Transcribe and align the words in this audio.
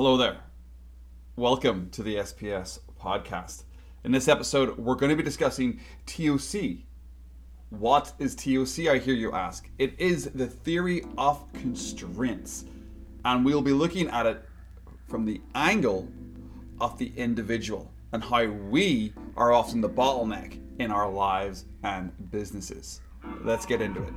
Hello 0.00 0.16
there. 0.16 0.38
Welcome 1.36 1.90
to 1.90 2.02
the 2.02 2.16
SPS 2.16 2.78
podcast. 2.98 3.64
In 4.02 4.12
this 4.12 4.28
episode, 4.28 4.78
we're 4.78 4.94
going 4.94 5.10
to 5.10 5.14
be 5.14 5.22
discussing 5.22 5.78
TOC. 6.06 6.86
What 7.68 8.14
is 8.18 8.34
TOC, 8.34 8.86
I 8.86 8.96
hear 8.96 9.12
you 9.12 9.32
ask? 9.32 9.68
It 9.78 9.92
is 9.98 10.30
the 10.30 10.46
theory 10.46 11.02
of 11.18 11.44
constraints, 11.52 12.64
and 13.26 13.44
we'll 13.44 13.60
be 13.60 13.74
looking 13.74 14.08
at 14.08 14.24
it 14.24 14.42
from 15.06 15.26
the 15.26 15.42
angle 15.54 16.08
of 16.80 16.96
the 16.96 17.12
individual 17.14 17.92
and 18.12 18.24
how 18.24 18.46
we 18.46 19.12
are 19.36 19.52
often 19.52 19.82
the 19.82 19.90
bottleneck 19.90 20.58
in 20.78 20.90
our 20.90 21.10
lives 21.10 21.66
and 21.82 22.10
businesses. 22.30 23.02
Let's 23.42 23.66
get 23.66 23.82
into 23.82 24.02
it. 24.02 24.14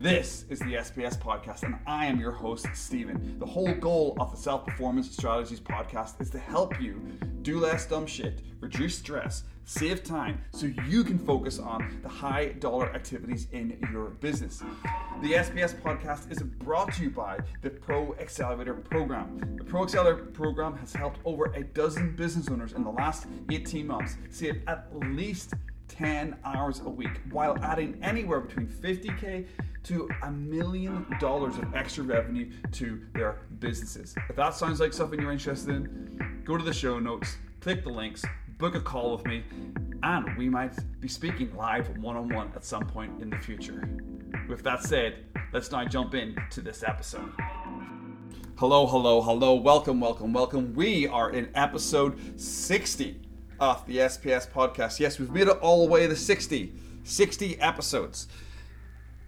This 0.00 0.46
is 0.48 0.60
the 0.60 0.76
SPS 0.76 1.18
podcast, 1.18 1.62
and 1.62 1.76
I 1.86 2.06
am 2.06 2.18
your 2.18 2.32
host, 2.32 2.66
Stephen. 2.72 3.38
The 3.38 3.44
whole 3.44 3.74
goal 3.74 4.16
of 4.18 4.30
the 4.30 4.36
Self 4.38 4.64
Performance 4.64 5.10
Strategies 5.10 5.60
podcast 5.60 6.18
is 6.22 6.30
to 6.30 6.38
help 6.38 6.80
you 6.80 7.02
do 7.42 7.60
less 7.60 7.84
dumb 7.84 8.06
shit, 8.06 8.40
reduce 8.60 8.96
stress, 8.96 9.44
save 9.66 10.02
time, 10.02 10.40
so 10.52 10.70
you 10.88 11.04
can 11.04 11.18
focus 11.18 11.58
on 11.58 11.98
the 12.02 12.08
high 12.08 12.46
dollar 12.60 12.90
activities 12.94 13.48
in 13.52 13.78
your 13.92 14.06
business. 14.06 14.62
The 15.20 15.32
SPS 15.32 15.78
podcast 15.78 16.32
is 16.32 16.42
brought 16.42 16.94
to 16.94 17.02
you 17.02 17.10
by 17.10 17.38
the 17.60 17.68
Pro 17.68 18.14
Accelerator 18.14 18.72
program. 18.72 19.58
The 19.58 19.64
Pro 19.64 19.82
Accelerator 19.82 20.24
program 20.24 20.78
has 20.78 20.94
helped 20.94 21.20
over 21.26 21.52
a 21.52 21.62
dozen 21.62 22.16
business 22.16 22.48
owners 22.48 22.72
in 22.72 22.84
the 22.84 22.90
last 22.90 23.26
18 23.50 23.86
months 23.86 24.16
save 24.30 24.62
at 24.66 24.88
least 25.10 25.52
10 25.88 26.36
hours 26.44 26.80
a 26.80 26.88
week 26.88 27.20
while 27.30 27.58
adding 27.62 27.98
anywhere 28.02 28.40
between 28.40 28.66
50k 28.66 29.46
to 29.84 30.08
a 30.22 30.30
million 30.30 31.06
dollars 31.18 31.56
of 31.56 31.74
extra 31.74 32.04
revenue 32.04 32.50
to 32.72 33.00
their 33.14 33.40
businesses. 33.58 34.14
If 34.28 34.36
that 34.36 34.54
sounds 34.54 34.80
like 34.80 34.92
something 34.92 35.20
you're 35.20 35.32
interested 35.32 35.70
in, 35.70 36.42
go 36.44 36.56
to 36.56 36.64
the 36.64 36.72
show 36.72 36.98
notes, 36.98 37.36
click 37.60 37.82
the 37.82 37.90
links, 37.90 38.24
book 38.58 38.74
a 38.74 38.80
call 38.80 39.16
with 39.16 39.24
me, 39.26 39.42
and 40.02 40.36
we 40.36 40.48
might 40.48 40.74
be 41.00 41.08
speaking 41.08 41.54
live 41.56 41.88
one 41.98 42.16
on 42.16 42.28
one 42.28 42.52
at 42.54 42.64
some 42.64 42.86
point 42.86 43.22
in 43.22 43.30
the 43.30 43.38
future. 43.38 43.88
With 44.48 44.62
that 44.64 44.82
said, 44.82 45.24
let's 45.52 45.70
now 45.70 45.84
jump 45.84 46.14
into 46.14 46.60
this 46.60 46.82
episode. 46.82 47.32
Hello, 48.56 48.86
hello, 48.86 49.22
hello, 49.22 49.54
welcome, 49.54 50.00
welcome, 50.00 50.34
welcome. 50.34 50.74
We 50.74 51.08
are 51.08 51.30
in 51.30 51.48
episode 51.54 52.18
60 52.38 53.18
of 53.58 53.86
the 53.86 53.98
SPS 53.98 54.50
podcast. 54.50 55.00
Yes, 55.00 55.18
we've 55.18 55.30
made 55.30 55.48
it 55.48 55.56
all 55.58 55.86
the 55.86 55.90
way 55.90 56.06
to 56.06 56.14
60, 56.14 56.72
60 57.04 57.60
episodes. 57.60 58.28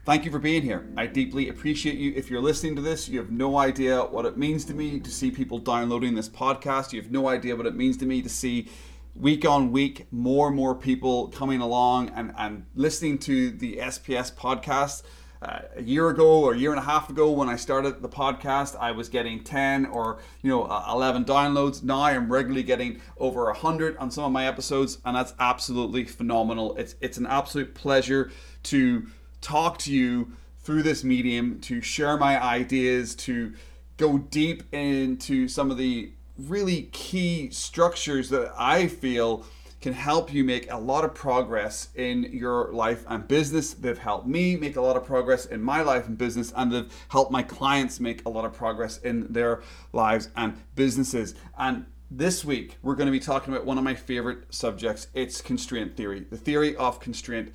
Thank 0.05 0.25
you 0.25 0.33
for 0.33 0.41
being 0.41 0.62
here. 0.62 0.84
I 0.97 1.06
deeply 1.06 1.48
appreciate 1.48 1.97
you. 1.97 2.12
If 2.17 2.28
you're 2.28 2.41
listening 2.41 2.75
to 2.75 2.83
this, 2.83 3.08
you 3.08 3.20
have 3.20 3.31
no 3.31 3.56
idea 3.58 4.00
what 4.03 4.27
it 4.27 4.36
means 4.36 4.64
to 4.64 4.75
me 4.75 4.98
to 4.98 5.11
see 5.12 5.31
people 5.31 5.58
downloading 5.58 6.17
this 6.17 6.28
podcast. 6.28 6.92
You 6.92 7.00
have 7.00 7.12
no 7.12 7.28
idea 7.28 7.55
what 7.55 7.67
it 7.67 7.77
means 7.77 7.97
to 7.98 8.06
me 8.06 8.20
to 8.20 8.28
see 8.28 8.69
week 9.14 9.45
on 9.45 9.70
week 9.70 10.08
more 10.11 10.48
and 10.48 10.56
more 10.56 10.75
people 10.75 11.28
coming 11.28 11.61
along 11.61 12.08
and, 12.17 12.34
and 12.36 12.67
listening 12.75 13.17
to 13.19 13.53
the 13.53 13.77
SPS 13.77 14.34
podcast. 14.34 15.05
Uh, 15.41 15.61
a 15.77 15.83
year 15.83 16.08
ago 16.08 16.41
or 16.41 16.55
a 16.55 16.58
year 16.58 16.70
and 16.70 16.78
a 16.80 16.84
half 16.84 17.08
ago 17.08 17.30
when 17.30 17.48
I 17.48 17.55
started 17.55 18.03
the 18.03 18.08
podcast, 18.08 18.77
I 18.80 18.91
was 18.91 19.08
getting 19.08 19.42
10 19.45 19.86
or 19.86 20.19
you 20.42 20.50
know 20.50 20.64
uh, 20.64 20.84
11 20.92 21.25
downloads. 21.25 21.83
Now 21.84 22.03
I'm 22.03 22.33
regularly 22.33 22.64
getting 22.64 23.00
over 23.19 23.45
100 23.47 23.97
on 23.98 24.11
some 24.11 24.25
of 24.25 24.33
my 24.33 24.47
episodes, 24.47 24.98
and 25.05 25.17
that's 25.17 25.34
absolutely 25.39 26.05
phenomenal. 26.05 26.77
It's 26.77 26.97
it's 27.00 27.19
an 27.19 27.27
absolute 27.27 27.75
pleasure 27.75 28.30
to 28.64 29.06
talk 29.43 29.77
to 29.79 29.93
you 29.93 30.33
through 30.61 30.83
this 30.83 31.05
medium, 31.05 31.61
to 31.61 31.83
share 31.83 32.17
my 32.17 32.43
ideas, 32.43 33.15
to 33.17 33.53
go 33.98 34.17
deep 34.17 34.62
into 34.73 35.48
some 35.48 35.71
of 35.71 35.77
the 35.77 36.12
really 36.39 36.85
key 36.93 37.51
structures 37.51 38.31
that 38.31 38.53
I 38.57 38.87
feel 38.87 39.45
can 39.81 39.93
help 39.93 40.33
you 40.33 40.45
make 40.45 40.70
a 40.70 40.77
lot 40.77 41.05
of 41.05 41.13
progress 41.13 41.89
in 41.97 42.23
your 42.33 42.73
life 42.73 43.05
and 43.09 43.27
business. 43.27 43.75
They've 43.75 43.98
helped 43.98 44.29
me 44.29 44.55
make 44.55 44.77
a 44.77 44.81
lot 44.81 44.97
of 44.97 45.05
progress 45.05 45.45
in 45.45 45.61
my 45.61 45.83
life 45.83 46.07
and 46.07 46.17
business, 46.17 46.52
and 46.57 46.70
they've 46.73 47.07
helped 47.08 47.33
my 47.33 47.42
clients 47.42 47.98
make 47.98 48.25
a 48.25 48.29
lot 48.29 48.45
of 48.45 48.52
progress 48.52 48.98
in 48.98 49.33
their 49.33 49.63
lives 49.92 50.29
and 50.36 50.57
businesses. 50.77 51.35
And 51.58 51.86
this 52.11 52.45
week, 52.45 52.79
we're 52.83 52.95
going 52.95 53.07
to 53.07 53.13
be 53.13 53.19
talking 53.19 53.52
about 53.52 53.67
one 53.67 53.77
of 53.77 53.83
my 53.83 53.95
favorite 53.95 54.55
subjects. 54.55 55.08
It's 55.14 55.41
constraint 55.41 55.97
theory, 55.97 56.27
the 56.31 56.36
theory 56.36 56.77
of 56.77 57.01
constraint. 57.01 57.52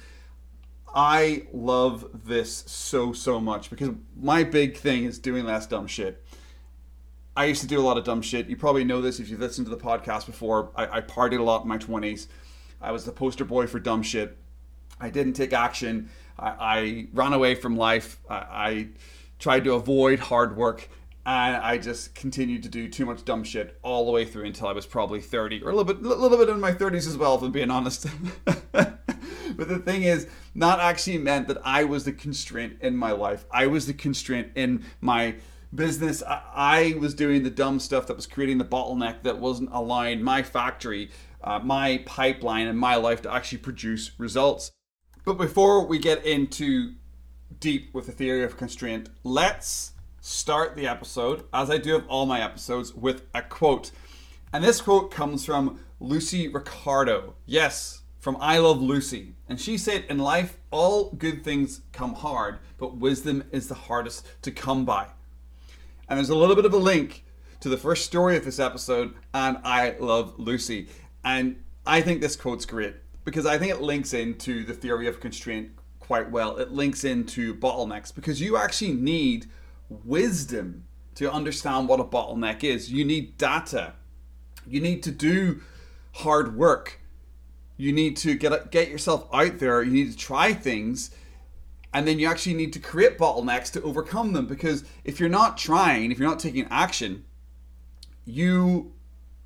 I 0.94 1.48
love 1.54 2.10
this 2.26 2.64
so, 2.68 3.14
so 3.14 3.40
much 3.40 3.70
because 3.70 3.92
my 4.20 4.44
big 4.44 4.78
thing 4.78 5.04
is 5.04 5.20
doing 5.20 5.46
less 5.46 5.68
dumb 5.68 5.88
shit. 5.88 6.24
I 7.36 7.46
used 7.46 7.62
to 7.62 7.68
do 7.68 7.80
a 7.80 7.84
lot 7.84 7.98
of 7.98 8.04
dumb 8.04 8.24
shit. 8.24 8.48
You 8.48 8.58
probably 8.58 8.84
know 8.84 9.00
this 9.00 9.20
if 9.20 9.30
you've 9.30 9.40
listened 9.40 9.68
to 9.68 9.76
the 9.76 9.82
podcast 9.82 10.26
before. 10.26 10.72
I, 10.76 10.98
I 10.98 11.02
partied 11.02 11.40
a 11.40 11.44
lot 11.44 11.62
in 11.62 11.68
my 11.68 11.78
20s. 11.78 12.28
I 12.82 12.92
was 12.92 13.06
the 13.06 13.12
poster 13.12 13.46
boy 13.46 13.68
for 13.68 13.80
dumb 13.80 14.02
shit. 14.02 14.38
I 15.00 15.12
didn't 15.12 15.34
take 15.34 15.54
action. 15.54 16.10
I, 16.40 16.50
I 16.50 17.08
ran 17.14 17.34
away 17.34 17.54
from 17.54 17.78
life. 17.78 18.20
I, 18.28 18.36
I 18.36 18.88
tried 19.38 19.66
to 19.66 19.74
avoid 19.74 20.20
hard 20.20 20.58
work. 20.58 20.90
And 21.28 21.58
I 21.58 21.78
just 21.78 22.16
continued 22.16 22.64
to 22.64 22.70
do 22.70 22.88
too 22.88 23.06
much 23.06 23.26
dumb 23.26 23.44
shit 23.44 23.78
all 23.84 24.06
the 24.06 24.12
way 24.12 24.24
through 24.24 24.46
until 24.46 24.68
I 24.68 24.72
was 24.72 24.86
probably 24.86 25.20
30, 25.20 25.62
or 25.62 25.72
a 25.72 25.76
little 25.76 25.94
bit, 25.94 26.04
a 26.04 26.16
little 26.16 26.38
bit 26.38 26.48
in 26.48 26.60
my 26.62 26.72
30s 26.72 27.06
as 27.06 27.18
well, 27.18 27.36
if 27.36 27.42
I'm 27.42 27.52
being 27.52 27.70
honest. 27.70 28.08
but 29.58 29.68
the 29.68 29.80
thing 29.80 30.04
is, 30.04 30.28
not 30.56 30.80
actually 30.80 31.18
meant 31.18 31.48
that 31.48 31.58
I 31.64 31.84
was 31.84 32.06
the 32.06 32.14
constraint 32.14 32.78
in 32.82 32.96
my 32.96 33.12
life. 33.12 33.46
I 33.52 33.68
was 33.68 33.88
the 33.88 33.94
constraint 33.94 34.52
in 34.56 34.86
my 35.02 35.36
business, 35.74 36.24
I, 36.24 36.42
I, 36.54 36.96
was 37.00 37.14
doing 37.14 37.44
the 37.44 37.50
dumb 37.50 37.80
stuff 37.80 38.08
that 38.08 38.16
was 38.16 38.26
creating 38.26 38.58
the 38.58 38.66
bottleneck 38.66 39.24
that 39.24 39.40
wasn't 39.40 39.70
allowing 39.74 40.24
my 40.24 40.44
factory, 40.44 41.12
uh, 41.44 41.60
my 41.60 42.04
pipeline, 42.06 42.68
and 42.68 42.80
my 42.80 42.96
life 42.96 43.22
to 43.24 43.34
actually 43.34 43.60
produce 43.60 44.12
results. 44.18 44.72
But 45.26 45.38
before 45.38 45.86
we 45.86 46.00
get 46.00 46.26
into 46.26 46.94
deep 47.60 47.94
with 47.94 48.06
the 48.06 48.12
theory 48.12 48.44
of 48.44 48.58
constraint, 48.58 49.10
let's 49.24 49.94
start 50.22 50.76
the 50.76 50.88
episode, 50.88 51.44
as 51.54 51.70
I 51.70 51.78
do 51.78 51.96
of 51.96 52.08
all 52.08 52.26
my 52.26 52.42
episodes, 52.42 52.94
with 52.94 53.24
a 53.34 53.42
quote. 53.42 53.92
And 54.54 54.64
this 54.64 54.82
quote 54.82 55.12
comes 55.12 55.46
from 55.46 55.80
Lucy 56.00 56.48
Ricardo. 56.48 57.36
Yes, 57.46 58.04
from 58.28 58.36
I 58.42 58.58
Love 58.58 58.82
Lucy. 58.82 59.36
And 59.48 59.58
she 59.58 59.78
said, 59.78 60.04
In 60.10 60.18
life, 60.18 60.58
all 60.70 61.12
good 61.12 61.46
things 61.46 61.80
come 61.94 62.14
hard, 62.14 62.60
but 62.78 62.98
wisdom 62.98 63.46
is 63.54 63.70
the 63.70 63.74
hardest 63.74 64.28
to 64.42 64.52
come 64.52 64.84
by. 64.84 65.08
And 66.10 66.18
there's 66.18 66.28
a 66.28 66.36
little 66.36 66.58
bit 66.58 66.66
of 66.66 66.74
a 66.74 66.78
link 66.78 67.24
to 67.62 67.70
the 67.70 67.78
first 67.78 68.04
story 68.04 68.36
of 68.36 68.44
this 68.44 68.60
episode 68.60 69.14
and 69.34 69.60
I 69.64 69.96
Love 70.02 70.38
Lucy. 70.38 70.90
And 71.24 71.64
I 71.86 72.02
think 72.02 72.20
this 72.20 72.36
quote's 72.36 72.66
great 72.66 72.96
because 73.24 73.46
I 73.46 73.58
think 73.58 73.72
it 73.72 73.82
links 73.82 74.14
into 74.14 74.66
the 74.66 74.74
theory 74.74 75.08
of 75.08 75.22
constraint 75.22 75.70
quite 76.02 76.30
well. 76.30 76.58
It 76.58 76.74
links 76.74 77.06
into 77.06 77.56
bottlenecks 77.56 78.14
because 78.14 78.42
you 78.42 78.58
actually 78.58 78.92
need 78.92 79.46
wisdom 79.88 80.84
to 81.16 81.32
understand 81.32 81.88
what 81.88 82.02
a 82.02 82.04
bottleneck 82.04 82.66
is. 82.66 82.92
You 82.92 83.06
need 83.06 83.38
data. 83.38 83.94
You 84.68 84.82
need 84.82 85.02
to 85.04 85.12
do 85.12 85.62
hard 86.12 86.58
work. 86.58 87.00
You 87.78 87.94
need 87.94 88.18
to 88.18 88.36
get 88.36 88.72
get 88.72 88.90
yourself 88.90 89.28
out 89.34 89.60
there. 89.60 89.82
You 89.84 89.92
need 89.92 90.12
to 90.12 90.18
try 90.18 90.54
things 90.54 91.12
and 91.94 92.08
then 92.08 92.20
you 92.20 92.28
actually 92.28 92.54
need 92.54 92.74
to 92.74 92.80
create 92.80 93.18
bottlenecks 93.18 93.72
to 93.72 93.82
overcome 93.82 94.34
them 94.34 94.46
because 94.46 94.84
if 95.04 95.20
you're 95.20 95.30
not 95.30 95.58
trying, 95.58 96.12
if 96.12 96.20
you're 96.20 96.30
not 96.30 96.40
taking 96.40 96.68
action, 96.70 97.26
you 98.26 98.94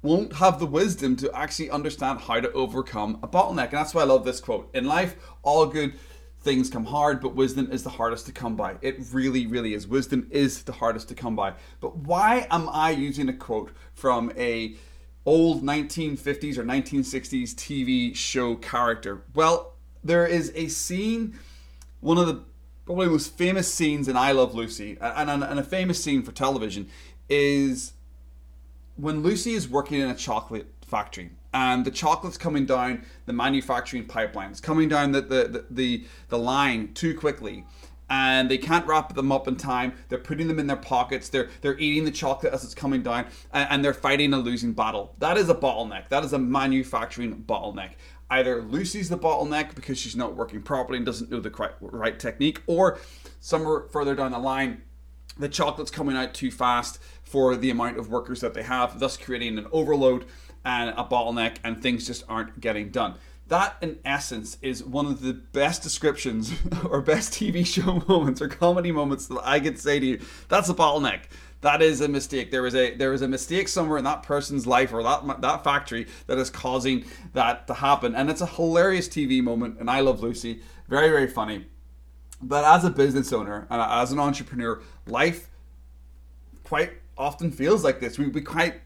won't 0.01 0.33
have 0.33 0.59
the 0.59 0.65
wisdom 0.65 1.15
to 1.15 1.31
actually 1.33 1.69
understand 1.69 2.19
how 2.19 2.39
to 2.39 2.51
overcome 2.53 3.19
a 3.21 3.27
bottleneck. 3.27 3.69
And 3.69 3.73
that's 3.73 3.93
why 3.93 4.01
I 4.01 4.05
love 4.05 4.25
this 4.25 4.39
quote. 4.39 4.69
In 4.73 4.85
life, 4.85 5.15
all 5.43 5.65
good 5.67 5.93
things 6.39 6.71
come 6.71 6.85
hard, 6.85 7.21
but 7.21 7.35
wisdom 7.35 7.71
is 7.71 7.83
the 7.83 7.89
hardest 7.89 8.25
to 8.25 8.31
come 8.31 8.55
by. 8.55 8.75
It 8.81 8.97
really, 9.11 9.45
really 9.45 9.75
is. 9.75 9.87
Wisdom 9.87 10.27
is 10.31 10.63
the 10.63 10.71
hardest 10.71 11.07
to 11.09 11.15
come 11.15 11.35
by. 11.35 11.53
But 11.79 11.95
why 11.97 12.47
am 12.49 12.67
I 12.69 12.89
using 12.89 13.29
a 13.29 13.33
quote 13.33 13.71
from 13.93 14.33
a 14.35 14.75
old 15.25 15.63
1950s 15.63 16.57
or 16.57 16.63
1960s 16.63 17.53
TV 17.55 18.15
show 18.15 18.55
character? 18.55 19.23
Well, 19.33 19.73
there 20.03 20.25
is 20.25 20.51
a 20.55 20.67
scene 20.67 21.37
one 22.01 22.17
of 22.17 22.27
the 22.27 22.43
probably 22.85 23.07
most 23.07 23.37
famous 23.37 23.71
scenes 23.71 24.07
in 24.07 24.17
I 24.17 24.31
Love 24.33 24.53
Lucy, 24.53 24.97
and, 24.99 25.29
and, 25.29 25.43
and 25.43 25.59
a 25.59 25.63
famous 25.63 26.03
scene 26.03 26.23
for 26.23 26.31
television, 26.31 26.89
is 27.29 27.93
when 28.97 29.23
Lucy 29.23 29.53
is 29.53 29.69
working 29.69 30.01
in 30.01 30.09
a 30.09 30.15
chocolate 30.15 30.67
factory 30.85 31.31
and 31.53 31.85
the 31.85 31.91
chocolate's 31.91 32.37
coming 32.37 32.65
down 32.65 33.05
the 33.25 33.33
manufacturing 33.33 34.05
pipelines, 34.05 34.61
coming 34.61 34.89
down 34.89 35.11
the, 35.11 35.21
the, 35.21 35.65
the, 35.69 36.05
the, 36.29 36.37
line 36.37 36.93
too 36.93 37.17
quickly. 37.17 37.65
And 38.13 38.51
they 38.51 38.57
can't 38.57 38.85
wrap 38.85 39.15
them 39.15 39.31
up 39.31 39.47
in 39.47 39.55
time. 39.55 39.93
They're 40.09 40.19
putting 40.19 40.49
them 40.49 40.59
in 40.59 40.67
their 40.67 40.75
pockets. 40.75 41.29
They're 41.29 41.49
they're 41.61 41.79
eating 41.79 42.03
the 42.03 42.11
chocolate 42.11 42.53
as 42.53 42.63
it's 42.63 42.75
coming 42.75 43.01
down, 43.01 43.27
and, 43.53 43.67
and 43.71 43.85
they're 43.85 43.93
fighting 43.93 44.33
a 44.33 44.37
losing 44.37 44.73
battle. 44.73 45.15
That 45.19 45.37
is 45.37 45.47
a 45.47 45.55
bottleneck. 45.55 46.09
That 46.09 46.25
is 46.25 46.33
a 46.33 46.39
manufacturing 46.39 47.43
bottleneck 47.47 47.91
either 48.31 48.61
Lucy's 48.61 49.09
the 49.09 49.17
bottleneck 49.17 49.75
because 49.75 49.99
she's 49.99 50.15
not 50.15 50.35
working 50.35 50.61
properly 50.61 50.97
and 50.97 51.05
doesn't 51.05 51.29
know 51.29 51.41
the 51.41 51.51
right 51.81 52.17
technique, 52.17 52.61
or 52.65 52.97
somewhere 53.39 53.83
further 53.91 54.15
down 54.15 54.31
the 54.31 54.39
line, 54.39 54.81
the 55.37 55.49
chocolate's 55.49 55.91
coming 55.91 56.15
out 56.15 56.33
too 56.33 56.49
fast 56.49 56.99
for 57.23 57.55
the 57.55 57.69
amount 57.69 57.97
of 57.97 58.09
workers 58.09 58.41
that 58.41 58.53
they 58.53 58.63
have, 58.63 58.99
thus 58.99 59.17
creating 59.17 59.57
an 59.57 59.67
overload 59.71 60.25
and 60.63 60.91
a 60.91 61.03
bottleneck, 61.03 61.57
and 61.63 61.81
things 61.81 62.07
just 62.07 62.23
aren't 62.29 62.59
getting 62.61 62.89
done. 62.89 63.15
That, 63.51 63.75
in 63.81 63.99
essence, 64.05 64.57
is 64.61 64.81
one 64.81 65.07
of 65.07 65.21
the 65.21 65.33
best 65.33 65.83
descriptions 65.83 66.53
or 66.89 67.01
best 67.01 67.33
TV 67.33 67.65
show 67.65 68.01
moments 68.07 68.41
or 68.41 68.47
comedy 68.47 68.93
moments 68.93 69.27
that 69.27 69.41
I 69.43 69.59
could 69.59 69.77
say 69.77 69.99
to 69.99 70.05
you. 70.05 70.21
That's 70.47 70.69
a 70.69 70.73
bottleneck 70.73 71.23
that 71.59 71.81
is 71.81 71.99
a 71.99 72.07
mistake. 72.07 72.49
There 72.49 72.65
is 72.65 72.73
a 72.75 72.95
there 72.95 73.11
is 73.11 73.21
a 73.21 73.27
mistake 73.27 73.67
somewhere 73.67 73.97
in 73.97 74.05
that 74.05 74.23
person's 74.23 74.65
life 74.65 74.93
or 74.93 75.03
that 75.03 75.41
that 75.41 75.65
factory 75.65 76.07
that 76.27 76.37
is 76.37 76.49
causing 76.49 77.03
that 77.33 77.67
to 77.67 77.73
happen. 77.73 78.15
And 78.15 78.29
it's 78.29 78.39
a 78.39 78.45
hilarious 78.45 79.09
TV 79.09 79.43
moment. 79.43 79.79
And 79.81 79.89
I 79.89 79.99
love 79.99 80.23
Lucy. 80.23 80.61
Very 80.87 81.09
very 81.09 81.27
funny. 81.27 81.65
But 82.41 82.63
as 82.63 82.85
a 82.85 82.89
business 82.89 83.33
owner 83.33 83.67
and 83.69 83.81
as 83.81 84.13
an 84.13 84.19
entrepreneur, 84.19 84.81
life 85.07 85.49
quite 86.63 86.93
often 87.17 87.51
feels 87.51 87.83
like 87.83 87.99
this. 87.99 88.17
We, 88.17 88.29
we 88.29 88.39
quite 88.39 88.81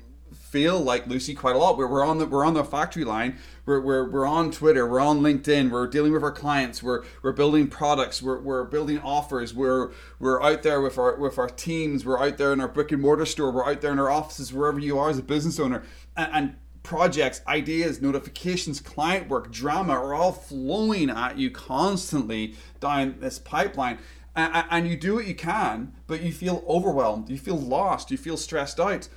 feel 0.56 0.80
like 0.80 1.06
Lucy 1.06 1.36
quite 1.36 1.54
a 1.54 1.60
lot. 1.60 1.78
We're, 1.78 1.86
we're 1.86 2.06
on 2.06 2.18
the 2.18 2.26
we're 2.26 2.46
on 2.46 2.54
the 2.54 2.64
factory 2.64 3.04
line. 3.04 3.38
We're, 3.66 3.82
we're, 3.82 4.10
we're 4.10 4.26
on 4.26 4.52
Twitter. 4.52 4.88
We're 4.88 5.02
on 5.02 5.20
LinkedIn. 5.20 5.70
We're 5.70 5.86
dealing 5.86 6.14
with 6.14 6.24
our 6.24 6.32
clients. 6.32 6.82
We're 6.82 7.04
we're 7.22 7.34
building 7.34 7.68
products. 7.68 8.22
We're, 8.22 8.40
we're 8.40 8.64
building 8.64 9.00
offers. 9.00 9.54
We're 9.54 9.92
we're 10.18 10.42
out 10.42 10.64
there 10.64 10.80
with 10.80 10.98
our 10.98 11.18
with 11.18 11.38
our 11.38 11.50
teams. 11.50 12.06
We're 12.06 12.24
out 12.24 12.38
there 12.38 12.54
in 12.54 12.62
our 12.62 12.70
brick 12.70 12.94
and 12.94 13.02
mortar 13.02 13.26
store. 13.26 13.52
We're 13.52 13.70
out 13.70 13.82
there 13.82 13.92
in 13.92 14.00
our 14.00 14.10
offices 14.10 14.54
wherever 14.54 14.80
you 14.80 14.98
are 14.98 15.10
as 15.10 15.18
a 15.18 15.24
business 15.24 15.60
owner. 15.60 15.84
and, 16.16 16.30
and 16.34 16.56
projects, 16.84 17.42
ideas, 17.48 18.02
notifications, 18.02 18.80
client 18.80 19.28
work, 19.28 19.52
drama 19.52 19.92
are 19.92 20.14
all 20.14 20.32
flowing 20.32 21.10
at 21.10 21.38
you 21.38 21.52
constantly 21.52 22.56
down 22.80 23.16
this 23.20 23.40
pipeline. 23.40 23.98
And, 24.38 24.66
and 24.70 24.88
you 24.88 24.96
do 24.96 25.16
what 25.16 25.26
you 25.26 25.36
can, 25.36 25.94
but 26.08 26.22
you 26.22 26.32
feel 26.32 26.64
overwhelmed, 26.66 27.30
you 27.30 27.38
feel 27.38 27.58
lost, 27.58 28.10
you 28.10 28.18
feel 28.18 28.38
stressed 28.38 28.80
out 28.80 29.10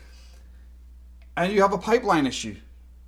and 1.39 1.53
you 1.53 1.63
have 1.63 1.73
a 1.73 1.79
pipeline 1.79 2.27
issue. 2.27 2.57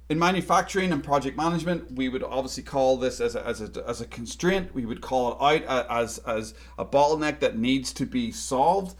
In 0.08 0.18
manufacturing 0.18 0.92
and 0.92 1.02
project 1.02 1.36
management, 1.36 1.92
we 1.92 2.08
would 2.08 2.22
obviously 2.22 2.62
call 2.62 2.96
this 2.96 3.20
as 3.20 3.34
a, 3.34 3.44
as 3.46 3.60
a, 3.60 3.84
as 3.86 4.00
a 4.00 4.06
constraint. 4.06 4.74
We 4.74 4.86
would 4.86 5.00
call 5.00 5.32
it 5.32 5.64
out 5.68 5.86
as, 5.90 6.18
as 6.18 6.54
a 6.78 6.84
bottleneck 6.84 7.40
that 7.40 7.58
needs 7.58 7.92
to 7.94 8.06
be 8.06 8.30
solved. 8.32 8.96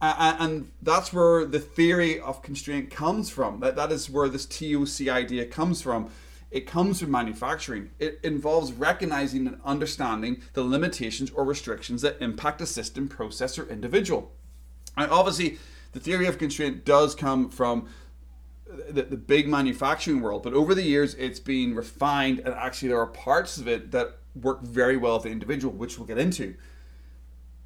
And 0.00 0.70
that's 0.82 1.12
where 1.12 1.44
the 1.44 1.60
theory 1.60 2.18
of 2.18 2.42
constraint 2.42 2.90
comes 2.90 3.30
from. 3.30 3.60
That, 3.60 3.76
that 3.76 3.92
is 3.92 4.10
where 4.10 4.28
this 4.28 4.46
TOC 4.46 5.08
idea 5.08 5.46
comes 5.46 5.80
from. 5.80 6.10
It 6.50 6.66
comes 6.66 7.00
from 7.00 7.12
manufacturing. 7.12 7.90
It 8.00 8.18
involves 8.24 8.72
recognizing 8.72 9.46
and 9.46 9.60
understanding 9.64 10.42
the 10.54 10.64
limitations 10.64 11.30
or 11.30 11.44
restrictions 11.44 12.02
that 12.02 12.20
impact 12.20 12.60
a 12.60 12.66
system, 12.66 13.08
process, 13.08 13.58
or 13.58 13.68
individual. 13.68 14.32
And 14.96 15.10
obviously, 15.10 15.58
the 15.92 16.00
theory 16.00 16.26
of 16.26 16.38
constraint 16.38 16.84
does 16.84 17.14
come 17.14 17.48
from 17.48 17.88
the, 18.90 19.02
the 19.02 19.16
big 19.16 19.48
manufacturing 19.48 20.20
world, 20.20 20.42
but 20.42 20.52
over 20.52 20.74
the 20.74 20.82
years 20.82 21.14
it's 21.14 21.40
been 21.40 21.74
refined, 21.74 22.40
and 22.40 22.54
actually 22.54 22.88
there 22.88 23.00
are 23.00 23.06
parts 23.06 23.58
of 23.58 23.68
it 23.68 23.90
that 23.92 24.18
work 24.34 24.62
very 24.62 24.96
well 24.96 25.14
with 25.14 25.24
the 25.24 25.30
individual, 25.30 25.74
which 25.74 25.98
we'll 25.98 26.06
get 26.06 26.18
into. 26.18 26.54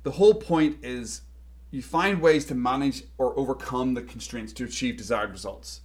The 0.02 0.12
whole 0.12 0.34
point 0.34 0.78
is 0.82 1.22
you 1.70 1.82
find 1.82 2.20
ways 2.20 2.44
to 2.46 2.54
manage 2.54 3.04
or 3.18 3.38
overcome 3.38 3.94
the 3.94 4.02
constraints 4.02 4.52
to 4.54 4.64
achieve 4.64 4.96
desired 4.96 5.30
results. 5.30 5.80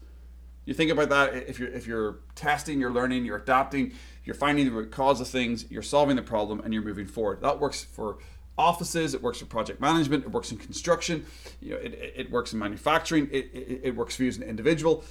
You 0.66 0.74
think 0.76 0.92
about 0.92 1.10
that 1.10 1.34
if 1.50 1.60
you're 1.60 1.70
if 1.70 1.88
you're 1.88 2.20
testing, 2.36 2.80
you're 2.80 2.92
learning, 2.92 3.26
you're 3.26 3.38
adapting, 3.38 3.94
you're 4.24 4.36
finding 4.36 4.66
the 4.66 4.72
root 4.72 4.92
cause 4.92 5.20
of 5.20 5.28
things, 5.28 5.66
you're 5.72 5.82
solving 5.82 6.16
the 6.16 6.22
problem, 6.22 6.62
and 6.62 6.74
you're 6.74 6.84
moving 6.84 7.08
forward. 7.08 7.42
That 7.42 7.60
works 7.60 7.84
for 7.84 8.20
offices, 8.58 9.14
it 9.14 9.22
works 9.22 9.40
for 9.40 9.46
project 9.46 9.82
management, 9.82 10.24
it 10.24 10.32
works 10.32 10.52
in 10.52 10.58
construction, 10.58 11.26
you 11.62 11.72
know, 11.72 11.78
it, 11.78 12.14
it 12.16 12.32
works 12.32 12.54
in 12.54 12.60
manufacturing, 12.60 13.28
it, 13.32 13.50
it, 13.54 13.82
it 13.84 13.96
works 13.96 14.16
for 14.16 14.24
you 14.24 14.30
as 14.30 14.38
an 14.38 14.44
individual. 14.44 15.04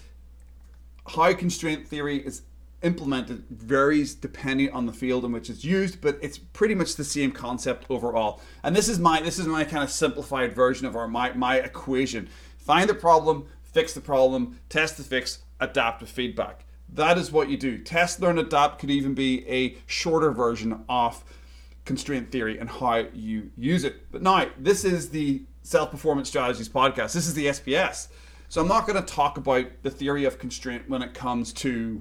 How 1.06 1.32
constraint 1.34 1.88
theory 1.88 2.18
is 2.18 2.42
implemented 2.82 3.44
varies 3.50 4.14
depending 4.14 4.70
on 4.70 4.86
the 4.86 4.92
field 4.92 5.24
in 5.24 5.32
which 5.32 5.50
it's 5.50 5.64
used, 5.64 6.00
but 6.00 6.18
it's 6.22 6.38
pretty 6.38 6.74
much 6.74 6.96
the 6.96 7.04
same 7.04 7.32
concept 7.32 7.86
overall. 7.90 8.40
And 8.62 8.74
this 8.74 8.88
is 8.88 8.98
my 8.98 9.20
this 9.20 9.38
is 9.38 9.46
my 9.46 9.64
kind 9.64 9.82
of 9.82 9.90
simplified 9.90 10.54
version 10.54 10.86
of 10.86 10.96
our 10.96 11.08
my, 11.08 11.32
my 11.32 11.56
equation. 11.56 12.28
Find 12.58 12.88
the 12.88 12.94
problem, 12.94 13.46
fix 13.62 13.92
the 13.92 14.00
problem, 14.00 14.60
test 14.68 14.96
the 14.96 15.02
fix, 15.02 15.40
adapt 15.58 16.00
with 16.00 16.10
feedback. 16.10 16.64
That 16.92 17.18
is 17.18 17.30
what 17.30 17.48
you 17.48 17.56
do. 17.56 17.78
Test, 17.78 18.20
learn, 18.20 18.38
adapt 18.38 18.80
could 18.80 18.90
even 18.90 19.14
be 19.14 19.46
a 19.48 19.76
shorter 19.86 20.32
version 20.32 20.84
of 20.88 21.22
constraint 21.90 22.30
theory 22.30 22.56
and 22.56 22.70
how 22.70 23.04
you 23.12 23.50
use 23.56 23.82
it. 23.82 24.12
But 24.12 24.22
now, 24.22 24.46
this 24.56 24.84
is 24.84 25.10
the 25.10 25.42
Self 25.62 25.90
Performance 25.90 26.28
Strategies 26.28 26.68
podcast. 26.68 27.14
This 27.14 27.26
is 27.26 27.34
the 27.34 27.46
SPS. 27.46 28.06
So 28.48 28.60
I'm 28.60 28.68
not 28.68 28.86
going 28.86 29.02
to 29.04 29.12
talk 29.12 29.38
about 29.38 29.66
the 29.82 29.90
theory 29.90 30.24
of 30.24 30.38
constraint 30.38 30.88
when 30.88 31.02
it 31.02 31.14
comes 31.14 31.52
to 31.54 32.00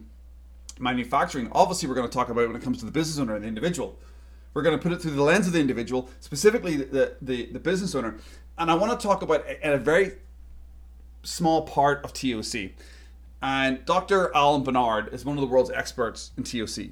manufacturing. 0.77 1.49
Obviously, 1.53 1.89
we're 1.89 1.95
going 1.95 2.07
to 2.07 2.13
talk 2.13 2.29
about 2.29 2.41
it 2.41 2.47
when 2.49 2.55
it 2.55 2.61
comes 2.61 2.77
to 2.79 2.85
the 2.85 2.91
business 2.91 3.17
owner 3.17 3.33
and 3.33 3.43
the 3.43 3.47
individual. 3.47 3.97
We're 4.53 4.61
going 4.61 4.77
to 4.77 4.81
put 4.81 4.91
it 4.91 5.01
through 5.01 5.15
the 5.15 5.23
lens 5.23 5.47
of 5.47 5.53
the 5.53 5.59
individual, 5.59 6.07
specifically 6.19 6.77
the, 6.77 7.15
the, 7.19 7.47
the 7.47 7.59
business 7.59 7.95
owner. 7.95 8.17
And 8.59 8.69
I 8.69 8.75
want 8.75 8.99
to 8.99 9.07
talk 9.07 9.23
about 9.23 9.43
a, 9.47 9.73
a 9.73 9.77
very 9.79 10.17
small 11.23 11.63
part 11.63 12.05
of 12.05 12.13
TOC. 12.13 12.73
And 13.41 13.83
Dr. 13.85 14.31
Alan 14.35 14.61
Barnard 14.61 15.11
is 15.15 15.25
one 15.25 15.35
of 15.35 15.41
the 15.41 15.47
world's 15.47 15.71
experts 15.71 16.29
in 16.37 16.43
TOC. 16.43 16.89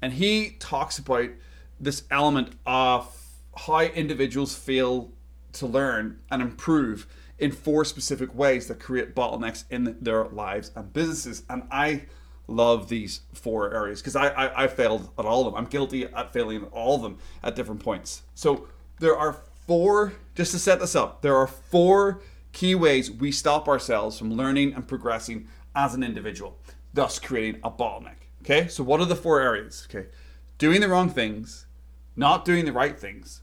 And 0.00 0.12
he 0.12 0.50
talks 0.60 1.00
about 1.00 1.30
this 1.80 2.04
element 2.10 2.52
of 2.66 3.14
how 3.56 3.80
individuals 3.80 4.54
fail 4.54 5.10
to 5.52 5.66
learn 5.66 6.18
and 6.30 6.42
improve 6.42 7.06
in 7.38 7.52
four 7.52 7.84
specific 7.84 8.34
ways 8.34 8.66
that 8.66 8.80
create 8.80 9.14
bottlenecks 9.14 9.64
in 9.70 9.96
their 10.00 10.24
lives 10.26 10.70
and 10.74 10.92
businesses. 10.92 11.42
And 11.48 11.62
I 11.70 12.04
love 12.46 12.88
these 12.88 13.20
four 13.32 13.72
areas 13.72 14.00
because 14.00 14.16
I, 14.16 14.28
I, 14.28 14.64
I 14.64 14.66
failed 14.66 15.10
at 15.18 15.24
all 15.24 15.46
of 15.46 15.52
them. 15.52 15.54
I'm 15.54 15.70
guilty 15.70 16.04
at 16.04 16.32
failing 16.32 16.62
at 16.62 16.72
all 16.72 16.96
of 16.96 17.02
them 17.02 17.18
at 17.42 17.54
different 17.54 17.82
points. 17.82 18.22
So 18.34 18.68
there 19.00 19.16
are 19.16 19.36
four, 19.66 20.14
just 20.34 20.52
to 20.52 20.58
set 20.58 20.80
this 20.80 20.96
up, 20.96 21.22
there 21.22 21.36
are 21.36 21.46
four 21.46 22.22
key 22.52 22.74
ways 22.74 23.10
we 23.10 23.30
stop 23.30 23.68
ourselves 23.68 24.18
from 24.18 24.32
learning 24.32 24.72
and 24.74 24.88
progressing 24.88 25.46
as 25.76 25.94
an 25.94 26.02
individual, 26.02 26.58
thus 26.94 27.18
creating 27.18 27.60
a 27.62 27.70
bottleneck. 27.70 28.16
Okay, 28.42 28.66
so 28.68 28.82
what 28.82 29.00
are 29.00 29.06
the 29.06 29.14
four 29.14 29.40
areas? 29.40 29.86
Okay, 29.88 30.08
doing 30.56 30.80
the 30.80 30.88
wrong 30.88 31.10
things, 31.10 31.66
not 32.18 32.44
doing 32.44 32.64
the 32.64 32.72
right 32.72 32.98
things, 32.98 33.42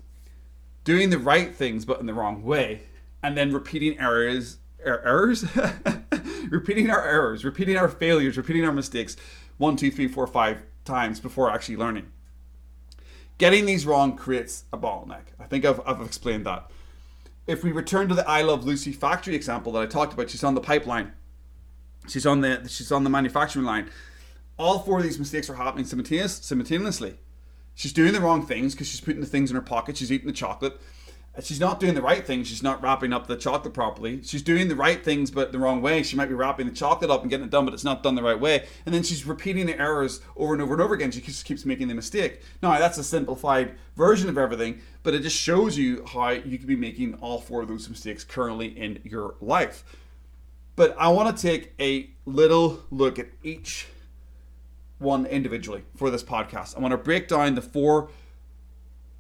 doing 0.84 1.10
the 1.10 1.18
right 1.18 1.56
things 1.56 1.86
but 1.86 2.00
in 2.00 2.06
the 2.06 2.14
wrong 2.14 2.44
way, 2.44 2.82
and 3.24 3.38
then 3.38 3.54
repeating 3.54 3.98
errors, 3.98 4.58
er, 4.86 5.02
errors, 5.04 5.46
repeating 6.50 6.90
our 6.90 7.04
errors, 7.04 7.46
repeating 7.46 7.78
our 7.78 7.88
failures, 7.88 8.38
repeating 8.38 8.66
our 8.66 8.74
mistakes 8.74 9.16
one, 9.58 9.78
two, 9.78 9.90
three, 9.90 10.10
four, 10.10 10.28
five 10.28 10.62
times 10.84 11.22
before 11.22 11.50
actually 11.50 11.78
learning. 11.78 12.12
Getting 13.38 13.66
these 13.66 13.86
wrong 13.86 14.18
creates 14.18 14.66
a 14.74 14.78
bottleneck. 14.78 15.24
I 15.40 15.46
think 15.46 15.64
I've, 15.64 15.80
I've 15.86 16.02
explained 16.02 16.46
that. 16.46 16.70
If 17.48 17.64
we 17.64 17.72
return 17.72 18.10
to 18.10 18.16
the 18.16 18.28
I 18.28 18.42
Love 18.42 18.66
Lucy 18.66 18.92
factory 18.92 19.36
example 19.36 19.72
that 19.74 19.82
I 19.82 19.86
talked 19.86 20.14
about, 20.14 20.30
she's 20.30 20.44
on 20.44 20.56
the 20.56 20.62
pipeline. 20.62 21.14
She's 22.08 22.26
on 22.26 22.42
the 22.42 22.68
she's 22.68 22.92
on 22.92 23.04
the 23.04 23.10
manufacturing 23.10 23.66
line. 23.66 23.90
All 24.58 24.80
four 24.80 24.98
of 24.98 25.04
these 25.04 25.20
mistakes 25.20 25.50
are 25.50 25.56
happening 25.56 25.86
simultaneous, 25.86 26.36
simultaneously. 26.36 27.16
She's 27.76 27.94
doing 27.94 28.14
the 28.14 28.22
wrong 28.22 28.46
things 28.46 28.74
because 28.74 28.88
she's 28.88 29.02
putting 29.02 29.22
the 29.22 29.28
things 29.28 29.52
in 29.52 29.56
her 29.56 29.62
pocket. 29.62 29.98
She's 29.98 30.12
eating 30.12 30.28
the 30.28 30.34
chocolate. 30.34 30.80
She's 31.44 31.60
not 31.60 31.82
doing 31.82 31.96
the 31.96 32.02
right 32.02 32.26
things. 32.26 32.48
She's 32.48 32.64
not 32.64 32.82
wrapping 32.82 33.12
up 33.12 33.28
the 33.28 33.36
chocolate 33.36 33.74
properly. 33.74 34.24
She's 34.24 34.42
doing 34.42 34.70
the 34.70 34.76
right 34.76 35.04
things, 35.04 35.30
but 35.30 35.52
the 35.52 35.60
wrong 35.60 35.82
way. 35.82 36.02
She 36.02 36.16
might 36.16 36.30
be 36.30 36.34
wrapping 36.34 36.66
the 36.66 36.74
chocolate 36.74 37.12
up 37.12 37.22
and 37.22 37.30
getting 37.30 37.46
it 37.46 37.50
done, 37.50 37.66
but 37.66 37.74
it's 37.74 37.84
not 37.84 38.02
done 38.02 38.16
the 38.16 38.24
right 38.24 38.40
way. 38.40 38.66
And 38.86 38.96
then 38.96 39.04
she's 39.04 39.26
repeating 39.26 39.66
the 39.66 39.78
errors 39.78 40.22
over 40.38 40.54
and 40.54 40.62
over 40.62 40.76
and 40.76 40.82
over 40.82 40.94
again. 40.94 41.12
She 41.12 41.20
just 41.20 41.44
keeps 41.44 41.66
making 41.66 41.90
the 41.90 41.94
mistake. 41.94 42.42
Now, 42.64 42.80
that's 42.80 42.98
a 42.98 43.04
simplified 43.04 43.76
version 43.98 44.30
of 44.30 44.38
everything, 44.38 44.80
but 45.04 45.14
it 45.14 45.24
just 45.24 45.36
shows 45.36 45.78
you 45.78 46.06
how 46.06 46.30
you 46.30 46.58
could 46.58 46.68
be 46.68 46.78
making 46.78 47.16
all 47.16 47.42
four 47.42 47.62
of 47.62 47.68
those 47.68 47.90
mistakes 47.90 48.24
currently 48.24 48.68
in 48.68 49.02
your 49.04 49.36
life. 49.42 49.84
But 50.78 50.96
I 50.98 51.10
want 51.10 51.36
to 51.36 51.42
take 51.42 51.74
a 51.82 52.10
little 52.26 52.80
look 52.92 53.20
at 53.20 53.28
each 53.44 53.88
one 55.00 55.26
individually 55.26 55.84
for 55.96 56.10
this 56.10 56.24
podcast. 56.24 56.76
I 56.76 56.80
want 56.80 56.92
to 56.92 56.98
break 56.98 57.28
down 57.28 57.56
the 57.56 57.62
four 57.62 58.10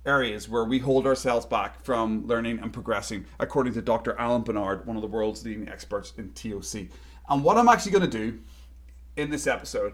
areas 0.06 0.48
where 0.48 0.64
we 0.64 0.80
hold 0.80 1.06
ourselves 1.08 1.46
back 1.46 1.84
from 1.84 2.28
learning 2.28 2.60
and 2.60 2.72
progressing, 2.72 3.26
according 3.40 3.74
to 3.74 3.82
Dr. 3.82 4.18
Alan 4.18 4.44
Barnard, 4.44 4.86
one 4.86 4.96
of 4.96 5.02
the 5.02 5.08
world's 5.08 5.44
leading 5.44 5.68
experts 5.68 6.14
in 6.18 6.32
TOC. 6.34 6.88
And 7.30 7.44
what 7.44 7.58
I'm 7.58 7.68
actually 7.68 7.92
going 7.92 8.10
to 8.10 8.18
do 8.18 8.40
in 9.16 9.32
this 9.32 9.48
episode, 9.48 9.94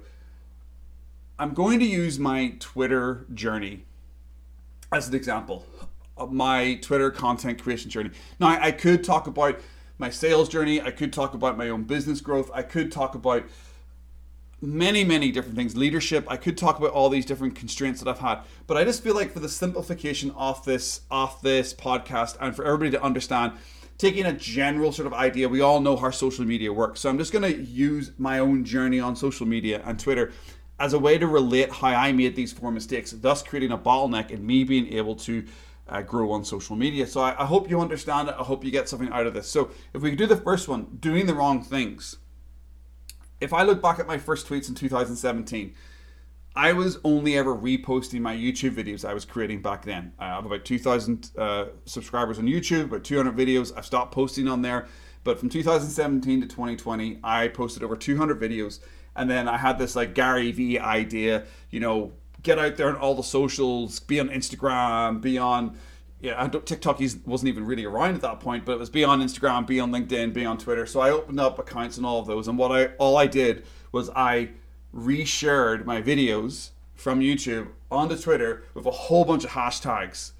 I'm 1.39 1.53
going 1.53 1.79
to 1.79 1.85
use 1.85 2.19
my 2.19 2.55
Twitter 2.59 3.25
journey 3.33 3.85
as 4.91 5.07
an 5.07 5.15
example 5.15 5.65
of 6.17 6.31
my 6.31 6.75
Twitter 6.75 7.09
content 7.09 7.61
creation 7.61 7.89
journey. 7.89 8.11
Now, 8.39 8.47
I 8.47 8.71
could 8.71 9.03
talk 9.03 9.27
about 9.27 9.59
my 9.97 10.09
sales 10.09 10.49
journey, 10.49 10.81
I 10.81 10.91
could 10.91 11.13
talk 11.13 11.33
about 11.33 11.57
my 11.57 11.69
own 11.69 11.83
business 11.83 12.21
growth, 12.21 12.51
I 12.53 12.63
could 12.63 12.91
talk 12.91 13.15
about 13.15 13.45
many, 14.61 15.03
many 15.03 15.31
different 15.31 15.55
things. 15.55 15.75
Leadership. 15.75 16.25
I 16.27 16.37
could 16.37 16.57
talk 16.57 16.77
about 16.77 16.91
all 16.91 17.09
these 17.09 17.25
different 17.25 17.55
constraints 17.55 17.99
that 18.01 18.09
I've 18.09 18.19
had, 18.19 18.41
but 18.67 18.77
I 18.77 18.83
just 18.83 19.03
feel 19.03 19.15
like 19.15 19.33
for 19.33 19.39
the 19.39 19.49
simplification 19.49 20.31
of 20.31 20.63
this 20.65 21.01
off 21.09 21.41
this 21.41 21.73
podcast 21.73 22.37
and 22.39 22.55
for 22.55 22.63
everybody 22.63 22.91
to 22.91 23.03
understand, 23.03 23.53
taking 23.97 24.25
a 24.25 24.33
general 24.33 24.91
sort 24.91 25.05
of 25.05 25.13
idea. 25.13 25.47
We 25.47 25.61
all 25.61 25.79
know 25.79 25.95
how 25.95 26.09
social 26.11 26.45
media 26.45 26.71
works. 26.73 27.01
So 27.01 27.09
I'm 27.09 27.17
just 27.17 27.31
going 27.31 27.43
to 27.43 27.61
use 27.61 28.11
my 28.17 28.39
own 28.39 28.63
journey 28.63 28.99
on 28.99 29.15
social 29.15 29.45
media 29.45 29.81
and 29.85 29.99
Twitter 29.99 30.31
as 30.79 30.93
a 30.93 30.99
way 30.99 31.19
to 31.19 31.27
relate 31.27 31.71
how 31.71 31.89
I 31.89 32.11
made 32.11 32.35
these 32.35 32.51
four 32.51 32.71
mistakes, 32.71 33.11
thus 33.11 33.43
creating 33.43 33.71
a 33.71 33.77
bottleneck 33.77 34.31
in 34.31 34.43
me 34.43 34.63
being 34.63 34.91
able 34.93 35.15
to 35.17 35.45
uh, 35.87 36.01
grow 36.01 36.31
on 36.31 36.43
social 36.43 36.75
media. 36.75 37.05
So 37.05 37.21
I, 37.21 37.43
I 37.43 37.45
hope 37.45 37.69
you 37.69 37.79
understand 37.79 38.29
it. 38.29 38.35
I 38.39 38.43
hope 38.43 38.63
you 38.63 38.71
get 38.71 38.89
something 38.89 39.09
out 39.09 39.27
of 39.27 39.35
this. 39.35 39.47
So 39.47 39.69
if 39.93 40.01
we 40.01 40.15
do 40.15 40.25
the 40.25 40.37
first 40.37 40.67
one, 40.67 40.97
doing 40.99 41.27
the 41.27 41.35
wrong 41.35 41.61
things. 41.61 42.17
If 43.41 43.53
I 43.53 43.63
look 43.63 43.81
back 43.81 43.99
at 43.99 44.05
my 44.05 44.19
first 44.19 44.47
tweets 44.47 44.69
in 44.69 44.75
2017, 44.75 45.73
I 46.55 46.73
was 46.73 46.99
only 47.03 47.37
ever 47.37 47.55
reposting 47.55 48.21
my 48.21 48.35
YouTube 48.35 48.75
videos 48.75 49.03
I 49.03 49.15
was 49.15 49.25
creating 49.25 49.63
back 49.63 49.83
then. 49.83 50.13
I 50.19 50.27
have 50.27 50.45
about 50.45 50.63
2,000 50.63 51.31
uh, 51.37 51.65
subscribers 51.85 52.37
on 52.37 52.45
YouTube, 52.45 52.85
about 52.85 53.03
200 53.03 53.35
videos. 53.35 53.75
I've 53.75 53.85
stopped 53.85 54.13
posting 54.13 54.47
on 54.47 54.61
there. 54.61 54.87
But 55.23 55.39
from 55.39 55.49
2017 55.49 56.41
to 56.41 56.47
2020, 56.47 57.19
I 57.23 57.47
posted 57.47 57.83
over 57.83 57.95
200 57.95 58.39
videos. 58.39 58.79
And 59.15 59.29
then 59.29 59.47
I 59.47 59.57
had 59.57 59.79
this 59.79 59.95
like 59.95 60.13
Gary 60.13 60.51
Vee 60.51 60.77
idea, 60.77 61.45
you 61.71 61.79
know, 61.79 62.11
get 62.43 62.59
out 62.59 62.75
there 62.75 62.89
on 62.89 62.95
all 62.95 63.15
the 63.15 63.23
socials, 63.23 63.99
be 63.99 64.19
on 64.19 64.29
Instagram, 64.29 65.21
be 65.21 65.37
on, 65.37 65.77
yeah, 66.21 66.43
and 66.43 66.65
TikTok 66.65 67.01
wasn't 67.25 67.49
even 67.49 67.65
really 67.65 67.85
around 67.85 68.13
at 68.13 68.21
that 68.21 68.39
point, 68.39 68.63
but 68.63 68.73
it 68.73 68.79
was 68.79 68.91
be 68.91 69.03
on 69.03 69.21
Instagram, 69.21 69.65
be 69.65 69.79
on 69.79 69.91
LinkedIn, 69.91 70.33
be 70.33 70.45
on 70.45 70.57
Twitter. 70.57 70.85
So 70.85 70.99
I 70.99 71.09
opened 71.09 71.39
up 71.39 71.57
accounts 71.57 71.97
on 71.97 72.05
all 72.05 72.19
of 72.19 72.27
those. 72.27 72.47
And 72.47 72.59
what 72.59 72.71
I, 72.71 72.85
all 72.99 73.17
I 73.17 73.25
did 73.25 73.65
was 73.91 74.09
I 74.11 74.51
reshared 74.95 75.85
my 75.85 75.99
videos 75.99 76.69
from 76.93 77.21
YouTube 77.21 77.69
onto 77.89 78.15
Twitter 78.15 78.63
with 78.75 78.85
a 78.85 78.91
whole 78.91 79.25
bunch 79.25 79.43
of 79.43 79.51
hashtags 79.51 80.33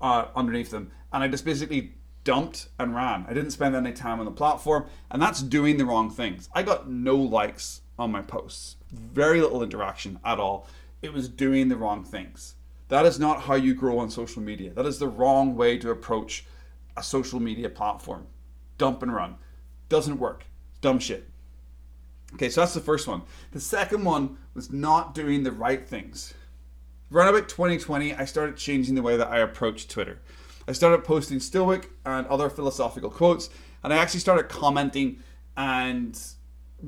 uh, 0.00 0.28
underneath 0.34 0.70
them, 0.70 0.90
and 1.12 1.22
I 1.22 1.28
just 1.28 1.44
basically 1.44 1.92
dumped 2.24 2.68
and 2.78 2.94
ran. 2.94 3.26
I 3.28 3.34
didn't 3.34 3.50
spend 3.50 3.76
any 3.76 3.92
time 3.92 4.20
on 4.20 4.24
the 4.24 4.30
platform, 4.32 4.86
and 5.10 5.20
that's 5.20 5.42
doing 5.42 5.76
the 5.76 5.84
wrong 5.84 6.10
things. 6.10 6.48
I 6.54 6.62
got 6.62 6.88
no 6.88 7.16
likes 7.16 7.82
on 7.98 8.10
my 8.12 8.22
posts, 8.22 8.76
very 8.90 9.40
little 9.40 9.62
interaction 9.62 10.18
at 10.24 10.40
all. 10.40 10.66
It 11.02 11.12
was 11.12 11.28
doing 11.28 11.68
the 11.68 11.76
wrong 11.76 12.04
things. 12.04 12.54
That 12.88 13.06
is 13.06 13.18
not 13.18 13.42
how 13.42 13.54
you 13.54 13.74
grow 13.74 13.98
on 13.98 14.10
social 14.10 14.42
media. 14.42 14.72
That 14.72 14.86
is 14.86 14.98
the 14.98 15.08
wrong 15.08 15.54
way 15.54 15.78
to 15.78 15.90
approach 15.90 16.44
a 16.96 17.02
social 17.02 17.38
media 17.38 17.68
platform. 17.68 18.26
Dump 18.78 19.02
and 19.02 19.14
run. 19.14 19.36
Doesn't 19.88 20.18
work. 20.18 20.46
Dumb 20.80 20.98
shit. 20.98 21.28
Okay, 22.34 22.50
so 22.50 22.60
that's 22.60 22.74
the 22.74 22.80
first 22.80 23.06
one. 23.06 23.22
The 23.52 23.60
second 23.60 24.04
one 24.04 24.38
was 24.54 24.70
not 24.70 25.14
doing 25.14 25.42
the 25.42 25.52
right 25.52 25.86
things. 25.86 26.34
Around 27.12 27.28
about 27.28 27.48
2020, 27.48 28.14
I 28.14 28.24
started 28.26 28.56
changing 28.56 28.94
the 28.94 29.02
way 29.02 29.16
that 29.16 29.28
I 29.28 29.38
approached 29.38 29.90
Twitter. 29.90 30.20
I 30.66 30.72
started 30.72 31.04
posting 31.04 31.40
Stoic 31.40 31.90
and 32.04 32.26
other 32.26 32.50
philosophical 32.50 33.08
quotes, 33.08 33.48
and 33.82 33.92
I 33.92 33.96
actually 33.96 34.20
started 34.20 34.50
commenting 34.50 35.20
and 35.56 36.18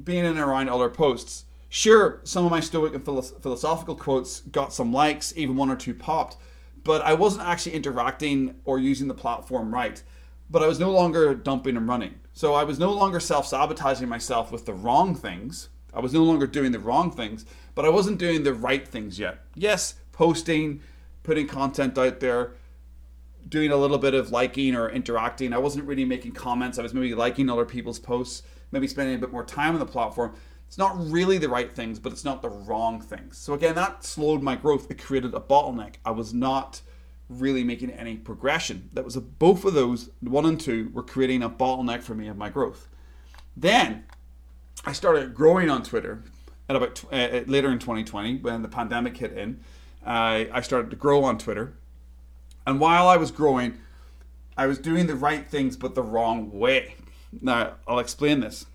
being 0.04 0.24
in 0.24 0.32
and 0.32 0.38
around 0.38 0.68
other 0.68 0.90
posts. 0.90 1.46
Sure, 1.70 2.20
some 2.24 2.44
of 2.44 2.50
my 2.50 2.60
Stoic 2.60 2.94
and 2.94 3.04
philosophical 3.04 3.94
quotes 3.94 4.40
got 4.40 4.74
some 4.74 4.92
likes, 4.92 5.32
even 5.36 5.56
one 5.56 5.70
or 5.70 5.76
two 5.76 5.94
popped, 5.94 6.36
but 6.84 7.00
I 7.00 7.14
wasn't 7.14 7.46
actually 7.46 7.76
interacting 7.76 8.56
or 8.66 8.78
using 8.78 9.08
the 9.08 9.14
platform 9.14 9.72
right 9.72 10.02
but 10.50 10.62
I 10.62 10.66
was 10.66 10.80
no 10.80 10.90
longer 10.90 11.34
dumping 11.34 11.76
and 11.76 11.88
running. 11.88 12.16
So 12.32 12.54
I 12.54 12.64
was 12.64 12.78
no 12.78 12.92
longer 12.92 13.20
self 13.20 13.46
sabotaging 13.46 14.08
myself 14.08 14.50
with 14.50 14.66
the 14.66 14.74
wrong 14.74 15.14
things. 15.14 15.68
I 15.94 16.00
was 16.00 16.12
no 16.12 16.24
longer 16.24 16.46
doing 16.46 16.72
the 16.72 16.78
wrong 16.78 17.10
things, 17.10 17.46
but 17.74 17.84
I 17.84 17.88
wasn't 17.88 18.18
doing 18.18 18.42
the 18.42 18.54
right 18.54 18.86
things 18.86 19.18
yet. 19.18 19.38
Yes, 19.54 19.94
posting, 20.12 20.80
putting 21.22 21.46
content 21.46 21.96
out 21.98 22.20
there, 22.20 22.52
doing 23.48 23.70
a 23.70 23.76
little 23.76 23.98
bit 23.98 24.14
of 24.14 24.30
liking 24.30 24.74
or 24.74 24.90
interacting. 24.90 25.52
I 25.52 25.58
wasn't 25.58 25.86
really 25.86 26.04
making 26.04 26.32
comments. 26.32 26.78
I 26.78 26.82
was 26.82 26.94
maybe 26.94 27.14
liking 27.14 27.48
other 27.48 27.64
people's 27.64 27.98
posts, 27.98 28.42
maybe 28.70 28.86
spending 28.86 29.16
a 29.16 29.18
bit 29.18 29.32
more 29.32 29.44
time 29.44 29.74
on 29.74 29.80
the 29.80 29.86
platform. 29.86 30.34
It's 30.70 30.78
not 30.78 31.10
really 31.10 31.36
the 31.36 31.48
right 31.48 31.74
things, 31.74 31.98
but 31.98 32.12
it's 32.12 32.24
not 32.24 32.42
the 32.42 32.48
wrong 32.48 33.00
things. 33.00 33.36
So 33.36 33.54
again, 33.54 33.74
that 33.74 34.04
slowed 34.04 34.40
my 34.40 34.54
growth. 34.54 34.88
It 34.88 35.02
created 35.02 35.34
a 35.34 35.40
bottleneck. 35.40 35.96
I 36.04 36.12
was 36.12 36.32
not 36.32 36.80
really 37.28 37.64
making 37.64 37.90
any 37.90 38.14
progression. 38.14 38.88
That 38.92 39.04
was 39.04 39.16
a, 39.16 39.20
both 39.20 39.64
of 39.64 39.74
those, 39.74 40.10
one 40.20 40.46
and 40.46 40.60
two, 40.60 40.88
were 40.92 41.02
creating 41.02 41.42
a 41.42 41.50
bottleneck 41.50 42.02
for 42.02 42.14
me 42.14 42.28
of 42.28 42.36
my 42.36 42.50
growth. 42.50 42.86
Then 43.56 44.04
I 44.84 44.92
started 44.92 45.34
growing 45.34 45.68
on 45.68 45.82
Twitter 45.82 46.22
at 46.68 46.76
about 46.76 47.02
uh, 47.12 47.16
uh, 47.16 47.44
later 47.48 47.72
in 47.72 47.80
2020 47.80 48.36
when 48.36 48.62
the 48.62 48.68
pandemic 48.68 49.16
hit 49.16 49.32
in. 49.32 49.64
Uh, 50.06 50.44
I 50.52 50.60
started 50.60 50.88
to 50.90 50.96
grow 50.96 51.24
on 51.24 51.36
Twitter, 51.36 51.74
and 52.64 52.78
while 52.78 53.08
I 53.08 53.16
was 53.16 53.32
growing, 53.32 53.78
I 54.56 54.68
was 54.68 54.78
doing 54.78 55.08
the 55.08 55.16
right 55.16 55.50
things 55.50 55.76
but 55.76 55.96
the 55.96 56.02
wrong 56.04 56.52
way. 56.52 56.94
Now 57.42 57.74
I'll 57.88 57.98
explain 57.98 58.38
this. 58.38 58.66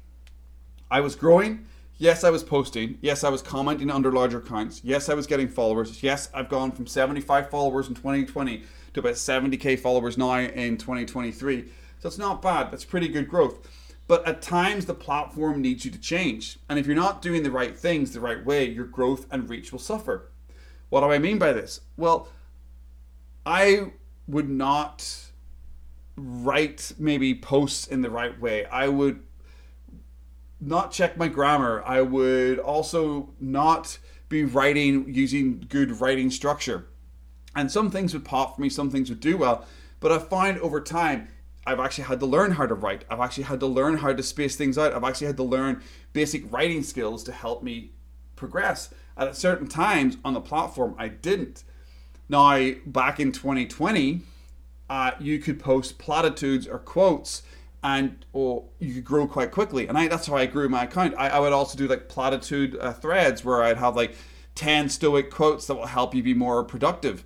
I 0.91 0.99
was 0.99 1.15
growing 1.15 1.67
Yes, 1.97 2.25
I 2.25 2.29
was 2.29 2.43
posting. 2.43 2.97
Yes, 2.99 3.23
I 3.23 3.29
was 3.29 3.41
commenting 3.41 3.89
under 3.89 4.11
larger 4.11 4.39
accounts. 4.39 4.81
Yes, 4.83 5.07
I 5.07 5.13
was 5.13 5.25
getting 5.25 5.47
followers. 5.47 6.03
Yes, 6.03 6.29
I've 6.33 6.49
gone 6.49 6.73
from 6.73 6.87
75 6.87 7.49
followers 7.49 7.87
in 7.87 7.95
2020 7.95 8.63
to 8.93 8.99
about 8.99 9.13
70k 9.13 9.79
followers 9.79 10.17
now 10.17 10.39
in 10.39 10.75
2023. 10.75 11.71
So 11.99 12.07
it's 12.07 12.17
not 12.17 12.41
bad. 12.41 12.69
That's 12.69 12.83
pretty 12.83 13.07
good 13.07 13.29
growth. 13.29 13.65
But 14.07 14.27
at 14.27 14.41
times, 14.41 14.85
the 14.85 14.93
platform 14.93 15.61
needs 15.61 15.85
you 15.85 15.91
to 15.91 15.97
change. 15.97 16.59
And 16.69 16.77
if 16.77 16.85
you're 16.85 16.97
not 16.97 17.21
doing 17.21 17.43
the 17.43 17.51
right 17.51 17.77
things 17.77 18.11
the 18.11 18.19
right 18.19 18.45
way, 18.45 18.69
your 18.69 18.85
growth 18.85 19.25
and 19.31 19.49
reach 19.49 19.71
will 19.71 19.79
suffer. 19.79 20.29
What 20.89 20.99
do 20.99 21.11
I 21.11 21.17
mean 21.17 21.39
by 21.39 21.53
this? 21.53 21.79
Well, 21.95 22.27
I 23.45 23.93
would 24.27 24.49
not 24.49 25.31
write 26.17 26.91
maybe 26.99 27.33
posts 27.33 27.87
in 27.87 28.01
the 28.01 28.09
right 28.09 28.39
way. 28.39 28.65
I 28.65 28.89
would 28.89 29.23
not 30.59 30.91
check 30.91 31.17
my 31.17 31.27
grammar. 31.27 31.83
I 31.85 32.01
would 32.01 32.59
also 32.59 33.29
not 33.39 33.97
be 34.29 34.43
writing 34.43 35.13
using 35.13 35.65
good 35.69 35.99
writing 36.01 36.31
structure. 36.31 36.87
And 37.55 37.71
some 37.71 37.89
things 37.89 38.13
would 38.13 38.25
pop 38.25 38.55
for 38.55 38.61
me, 38.61 38.69
some 38.69 38.89
things 38.89 39.09
would 39.09 39.19
do 39.19 39.37
well. 39.37 39.65
But 39.99 40.11
I 40.11 40.19
find 40.19 40.59
over 40.59 40.81
time, 40.81 41.29
I've 41.65 41.79
actually 41.79 42.03
had 42.05 42.19
to 42.19 42.25
learn 42.25 42.51
how 42.51 42.65
to 42.65 42.75
write. 42.75 43.05
I've 43.09 43.19
actually 43.19 43.45
had 43.45 43.59
to 43.61 43.65
learn 43.65 43.97
how 43.97 44.13
to 44.13 44.23
space 44.23 44.55
things 44.55 44.77
out. 44.77 44.93
I've 44.93 45.03
actually 45.03 45.27
had 45.27 45.37
to 45.37 45.43
learn 45.43 45.81
basic 46.13 46.51
writing 46.51 46.83
skills 46.83 47.23
to 47.23 47.31
help 47.31 47.63
me 47.63 47.91
progress. 48.35 48.93
At 49.17 49.35
certain 49.35 49.67
times 49.67 50.17
on 50.23 50.33
the 50.33 50.41
platform, 50.41 50.95
I 50.97 51.07
didn't. 51.07 51.63
Now, 52.27 52.71
back 52.85 53.19
in 53.19 53.31
2020, 53.31 54.21
uh, 54.89 55.11
you 55.19 55.39
could 55.39 55.59
post 55.59 55.97
platitudes 55.97 56.67
or 56.67 56.77
quotes 56.77 57.41
and 57.85 58.25
or 58.33 58.63
you 58.79 58.95
could 58.95 59.05
grow 59.05 59.27
quite 59.27 59.51
quickly. 59.51 59.87
And 59.87 59.95
I, 59.95 60.07
that's 60.07 60.25
how 60.25 60.35
I 60.35 60.47
grew 60.47 60.67
my 60.67 60.85
account. 60.85 61.13
I, 61.19 61.29
I 61.29 61.39
would 61.39 61.53
also 61.53 61.77
do 61.77 61.87
like 61.87 62.09
platitude 62.09 62.75
uh, 62.81 62.93
threads 62.93 63.45
where 63.45 63.61
I'd 63.61 63.77
have 63.77 63.95
like 63.95 64.15
10 64.55 64.89
stoic 64.89 65.29
quotes 65.29 65.67
that 65.67 65.75
will 65.75 65.85
help 65.85 66.15
you 66.15 66.23
be 66.23 66.33
more 66.33 66.63
productive. 66.63 67.23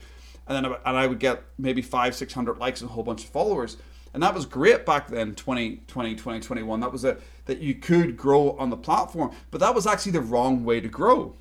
And 0.48 0.66
then 0.66 0.74
and 0.86 0.98
I 0.98 1.08
would 1.08 1.20
get 1.20 1.44
maybe 1.58 1.82
five, 1.82 2.14
600 2.14 2.58
likes 2.58 2.82
and 2.82 2.90
a 2.90 2.94
whole 2.94 3.04
bunch 3.04 3.24
of 3.24 3.30
followers. 3.30 3.78
And 4.14 4.22
that 4.22 4.34
was 4.34 4.46
great 4.46 4.86
back 4.86 5.08
then, 5.08 5.34
2020, 5.34 6.16
2021. 6.16 6.80
That 6.82 6.92
was 6.92 7.06
a, 7.06 7.16
that 7.46 7.60
you 7.60 7.76
could 7.76 8.18
grow 8.18 8.52
on 8.58 8.70
the 8.70 8.76
platform. 8.76 9.32
But 9.52 9.62
that 9.62 9.74
was 9.74 9.88
actually 9.88 10.12
the 10.12 10.22
wrong 10.22 10.66
way 10.66 10.82
to 10.82 10.90
grow. 10.90 11.36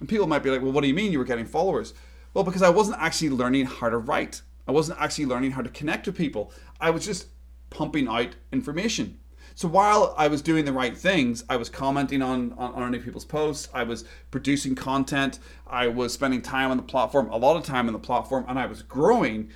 And 0.00 0.08
people 0.08 0.26
might 0.26 0.42
be 0.42 0.50
like, 0.50 0.60
well, 0.60 0.72
what 0.72 0.80
do 0.80 0.88
you 0.88 0.94
mean 0.94 1.12
you 1.12 1.20
were 1.20 1.24
getting 1.24 1.46
followers? 1.46 1.94
Well, 2.34 2.42
because 2.42 2.62
I 2.62 2.70
wasn't 2.70 3.00
actually 3.00 3.30
learning 3.30 3.66
how 3.66 3.88
to 3.88 3.98
write. 3.98 4.42
I 4.66 4.72
wasn't 4.72 5.00
actually 5.00 5.26
learning 5.26 5.52
how 5.52 5.62
to 5.62 5.70
connect 5.70 6.06
with 6.06 6.16
people. 6.16 6.52
I 6.80 6.90
was 6.90 7.04
just 7.04 7.28
pumping 7.70 8.08
out 8.08 8.36
information. 8.52 9.18
So 9.58 9.66
while 9.66 10.14
I 10.16 10.28
was 10.28 10.40
doing 10.40 10.64
the 10.64 10.72
right 10.72 10.96
things, 10.96 11.44
I 11.48 11.56
was 11.56 11.68
commenting 11.68 12.22
on, 12.22 12.52
on, 12.52 12.74
on 12.74 12.82
other 12.82 13.02
people's 13.02 13.24
posts, 13.24 13.68
I 13.74 13.82
was 13.82 14.04
producing 14.30 14.76
content, 14.76 15.40
I 15.66 15.88
was 15.88 16.12
spending 16.12 16.42
time 16.42 16.70
on 16.70 16.76
the 16.76 16.82
platform, 16.84 17.28
a 17.30 17.36
lot 17.36 17.56
of 17.56 17.64
time 17.64 17.88
on 17.88 17.92
the 17.92 17.98
platform, 17.98 18.44
and 18.46 18.56
I 18.56 18.66
was 18.66 18.82
growing, 18.82 19.50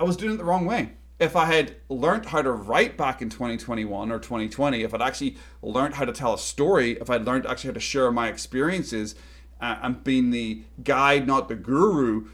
I 0.00 0.02
was 0.04 0.16
doing 0.16 0.34
it 0.34 0.38
the 0.38 0.44
wrong 0.44 0.66
way. 0.66 0.94
If 1.20 1.36
I 1.36 1.44
had 1.44 1.76
learned 1.88 2.26
how 2.26 2.42
to 2.42 2.50
write 2.50 2.96
back 2.96 3.22
in 3.22 3.28
2021 3.28 4.10
or 4.10 4.18
2020, 4.18 4.82
if 4.82 4.92
I'd 4.92 5.00
actually 5.00 5.36
learned 5.62 5.94
how 5.94 6.04
to 6.04 6.12
tell 6.12 6.34
a 6.34 6.38
story, 6.38 6.98
if 7.00 7.10
I'd 7.10 7.24
learned 7.24 7.46
actually 7.46 7.68
how 7.68 7.74
to 7.74 7.80
share 7.80 8.10
my 8.10 8.26
experiences 8.26 9.14
uh, 9.60 9.78
and 9.82 10.02
being 10.02 10.30
the 10.30 10.62
guide, 10.82 11.26
not 11.26 11.48
the 11.48 11.54
guru, 11.54 12.26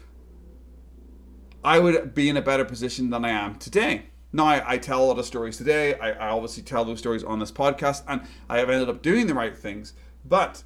I 1.65 1.79
would 1.79 2.13
be 2.13 2.29
in 2.29 2.37
a 2.37 2.43
better 2.43 2.63
position 2.63 3.09
than 3.09 3.25
I 3.25 3.29
am 3.29 3.55
today. 3.55 4.03
Now, 4.31 4.45
I, 4.45 4.77
tell 4.77 5.03
a 5.03 5.05
lot 5.05 5.17
of 5.17 5.25
stories 5.25 5.57
today. 5.57 5.95
I, 5.95 6.11
I, 6.11 6.29
obviously 6.29 6.61
tell 6.61 6.85
those 6.85 6.99
stories 6.99 7.23
on 7.23 7.39
this 7.39 7.51
podcast, 7.51 8.03
and 8.07 8.21
I 8.47 8.59
have 8.59 8.69
ended 8.69 8.87
up 8.87 9.01
doing 9.01 9.25
the 9.25 9.33
right 9.33 9.57
things. 9.57 9.93
But 10.23 10.63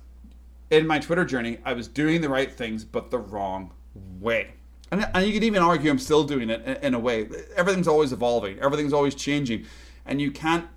in 0.70 0.86
my 0.86 1.00
Twitter 1.00 1.24
journey, 1.24 1.60
I 1.64 1.72
was 1.72 1.88
doing 1.88 2.20
the 2.20 2.28
right 2.28 2.52
things, 2.52 2.84
but 2.84 3.12
the 3.12 3.18
wrong 3.18 3.72
way. 4.20 4.56
And, 4.92 5.08
and 5.14 5.26
you 5.26 5.32
could 5.32 5.44
even 5.44 5.62
argue 5.62 5.90
I'm 5.90 6.00
still 6.00 6.26
doing 6.26 6.50
it 6.50 6.66
in, 6.66 6.76
in 6.78 6.94
a 6.96 7.00
way. 7.00 7.30
Everything's 7.56 7.88
always 7.88 8.12
evolving, 8.12 8.60
everything's 8.60 8.92
always 8.92 9.16
changing, 9.16 9.68
and 10.06 10.20
you 10.20 10.32
can't 10.32 10.68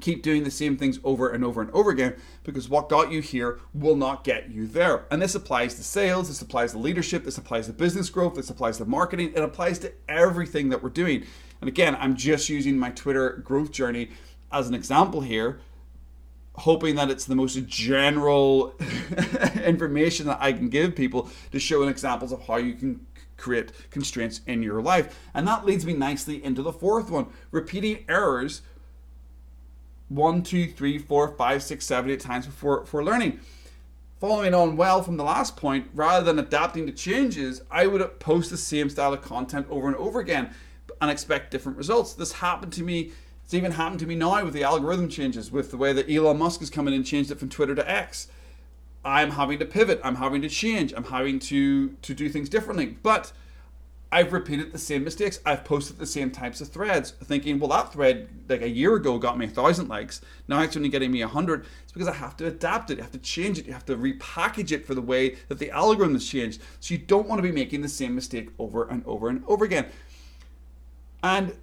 keep 0.00 0.22
doing 0.22 0.44
the 0.44 0.50
same 0.50 0.76
things 0.76 0.98
over 1.04 1.30
and 1.30 1.44
over 1.44 1.60
and 1.60 1.70
over 1.70 1.90
again 1.90 2.14
because 2.42 2.68
what 2.68 2.88
got 2.88 3.10
you 3.10 3.20
here 3.20 3.60
will 3.72 3.96
not 3.96 4.24
get 4.24 4.50
you 4.50 4.66
there. 4.66 5.06
And 5.10 5.20
this 5.20 5.34
applies 5.34 5.74
to 5.74 5.82
sales, 5.82 6.28
this 6.28 6.42
applies 6.42 6.72
to 6.72 6.78
leadership, 6.78 7.24
this 7.24 7.38
applies 7.38 7.66
to 7.66 7.72
business 7.72 8.10
growth, 8.10 8.34
this 8.34 8.50
applies 8.50 8.78
to 8.78 8.84
marketing, 8.84 9.32
it 9.34 9.42
applies 9.42 9.78
to 9.80 9.92
everything 10.08 10.68
that 10.70 10.82
we're 10.82 10.90
doing. 10.90 11.24
And 11.60 11.68
again, 11.68 11.96
I'm 11.98 12.16
just 12.16 12.48
using 12.48 12.78
my 12.78 12.90
Twitter 12.90 13.42
growth 13.44 13.72
journey 13.72 14.10
as 14.52 14.68
an 14.68 14.74
example 14.74 15.20
here, 15.20 15.60
hoping 16.56 16.94
that 16.96 17.10
it's 17.10 17.24
the 17.24 17.34
most 17.34 17.66
general 17.66 18.74
information 19.64 20.26
that 20.26 20.38
I 20.40 20.52
can 20.52 20.68
give 20.68 20.94
people 20.94 21.28
to 21.52 21.58
show 21.58 21.82
examples 21.84 22.32
of 22.32 22.46
how 22.46 22.56
you 22.56 22.74
can 22.74 23.06
create 23.36 23.72
constraints 23.90 24.40
in 24.46 24.62
your 24.62 24.80
life. 24.80 25.18
And 25.34 25.46
that 25.48 25.64
leads 25.64 25.84
me 25.84 25.92
nicely 25.92 26.42
into 26.44 26.62
the 26.62 26.72
fourth 26.72 27.10
one 27.10 27.26
repeating 27.50 28.04
errors 28.08 28.62
one, 30.14 30.42
two, 30.42 30.66
three, 30.66 30.98
four, 30.98 31.28
five, 31.36 31.62
six, 31.62 31.84
seven, 31.84 32.10
eight 32.10 32.20
times 32.20 32.46
before 32.46 32.84
for 32.84 33.02
learning. 33.02 33.40
Following 34.20 34.54
on 34.54 34.76
well 34.76 35.02
from 35.02 35.16
the 35.16 35.24
last 35.24 35.56
point, 35.56 35.88
rather 35.92 36.24
than 36.24 36.38
adapting 36.38 36.86
to 36.86 36.92
changes, 36.92 37.62
I 37.70 37.86
would 37.86 38.20
post 38.20 38.50
the 38.50 38.56
same 38.56 38.88
style 38.88 39.12
of 39.12 39.22
content 39.22 39.66
over 39.68 39.86
and 39.86 39.96
over 39.96 40.20
again 40.20 40.54
and 41.00 41.10
expect 41.10 41.50
different 41.50 41.76
results. 41.76 42.14
This 42.14 42.32
happened 42.32 42.72
to 42.74 42.82
me. 42.82 43.12
It's 43.44 43.52
even 43.52 43.72
happened 43.72 44.00
to 44.00 44.06
me 44.06 44.14
now 44.14 44.42
with 44.42 44.54
the 44.54 44.62
algorithm 44.62 45.08
changes, 45.08 45.50
with 45.50 45.70
the 45.70 45.76
way 45.76 45.92
that 45.92 46.10
Elon 46.10 46.38
Musk 46.38 46.60
has 46.60 46.70
come 46.70 46.88
in 46.88 46.94
and 46.94 47.04
changed 47.04 47.30
it 47.30 47.38
from 47.38 47.50
Twitter 47.50 47.74
to 47.74 47.90
X. 47.90 48.28
I'm 49.04 49.32
having 49.32 49.58
to 49.58 49.66
pivot. 49.66 50.00
I'm 50.02 50.14
having 50.14 50.40
to 50.40 50.48
change. 50.48 50.94
I'm 50.96 51.04
having 51.04 51.38
to 51.40 51.90
to 51.90 52.14
do 52.14 52.30
things 52.30 52.48
differently. 52.48 52.96
But 53.02 53.32
I've 54.14 54.32
repeated 54.32 54.70
the 54.70 54.78
same 54.78 55.02
mistakes. 55.02 55.40
I've 55.44 55.64
posted 55.64 55.98
the 55.98 56.06
same 56.06 56.30
types 56.30 56.60
of 56.60 56.68
threads, 56.68 57.10
thinking, 57.10 57.58
well, 57.58 57.70
that 57.70 57.92
thread 57.92 58.28
like 58.48 58.62
a 58.62 58.68
year 58.68 58.94
ago 58.94 59.18
got 59.18 59.36
me 59.36 59.46
a 59.46 59.48
thousand 59.48 59.88
likes. 59.88 60.20
Now 60.46 60.62
it's 60.62 60.76
only 60.76 60.88
getting 60.88 61.10
me 61.10 61.22
a 61.22 61.26
hundred. 61.26 61.66
It's 61.82 61.90
because 61.90 62.06
I 62.06 62.12
have 62.12 62.36
to 62.36 62.46
adapt 62.46 62.92
it. 62.92 62.98
You 62.98 63.02
have 63.02 63.10
to 63.10 63.18
change 63.18 63.58
it. 63.58 63.66
You 63.66 63.72
have 63.72 63.84
to 63.86 63.96
repackage 63.96 64.70
it 64.70 64.86
for 64.86 64.94
the 64.94 65.02
way 65.02 65.34
that 65.48 65.58
the 65.58 65.68
algorithm 65.72 66.14
has 66.14 66.28
changed. 66.28 66.62
So 66.78 66.94
you 66.94 66.98
don't 66.98 67.26
want 67.26 67.40
to 67.40 67.42
be 67.42 67.50
making 67.50 67.82
the 67.82 67.88
same 67.88 68.14
mistake 68.14 68.50
over 68.56 68.84
and 68.88 69.04
over 69.04 69.28
and 69.28 69.42
over 69.48 69.64
again. 69.64 69.86
And 71.24 71.56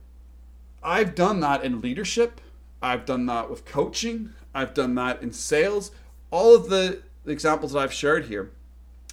I've 0.84 1.15
done 1.15 1.39
that 1.39 1.63
in 1.63 1.79
leadership. 1.79 2.41
I've 2.81 3.05
done 3.05 3.27
that 3.27 3.50
with 3.50 3.63
coaching. 3.63 4.34
I've 4.53 4.74
done 4.74 4.93
that 4.96 5.24
in 5.24 5.31
sales. 5.31 5.91
All 6.31 6.53
of 6.53 6.67
the 6.67 7.01
examples 7.25 7.72
that 7.72 7.79
I've 7.79 7.93
shared 7.93 8.25
here 8.25 8.51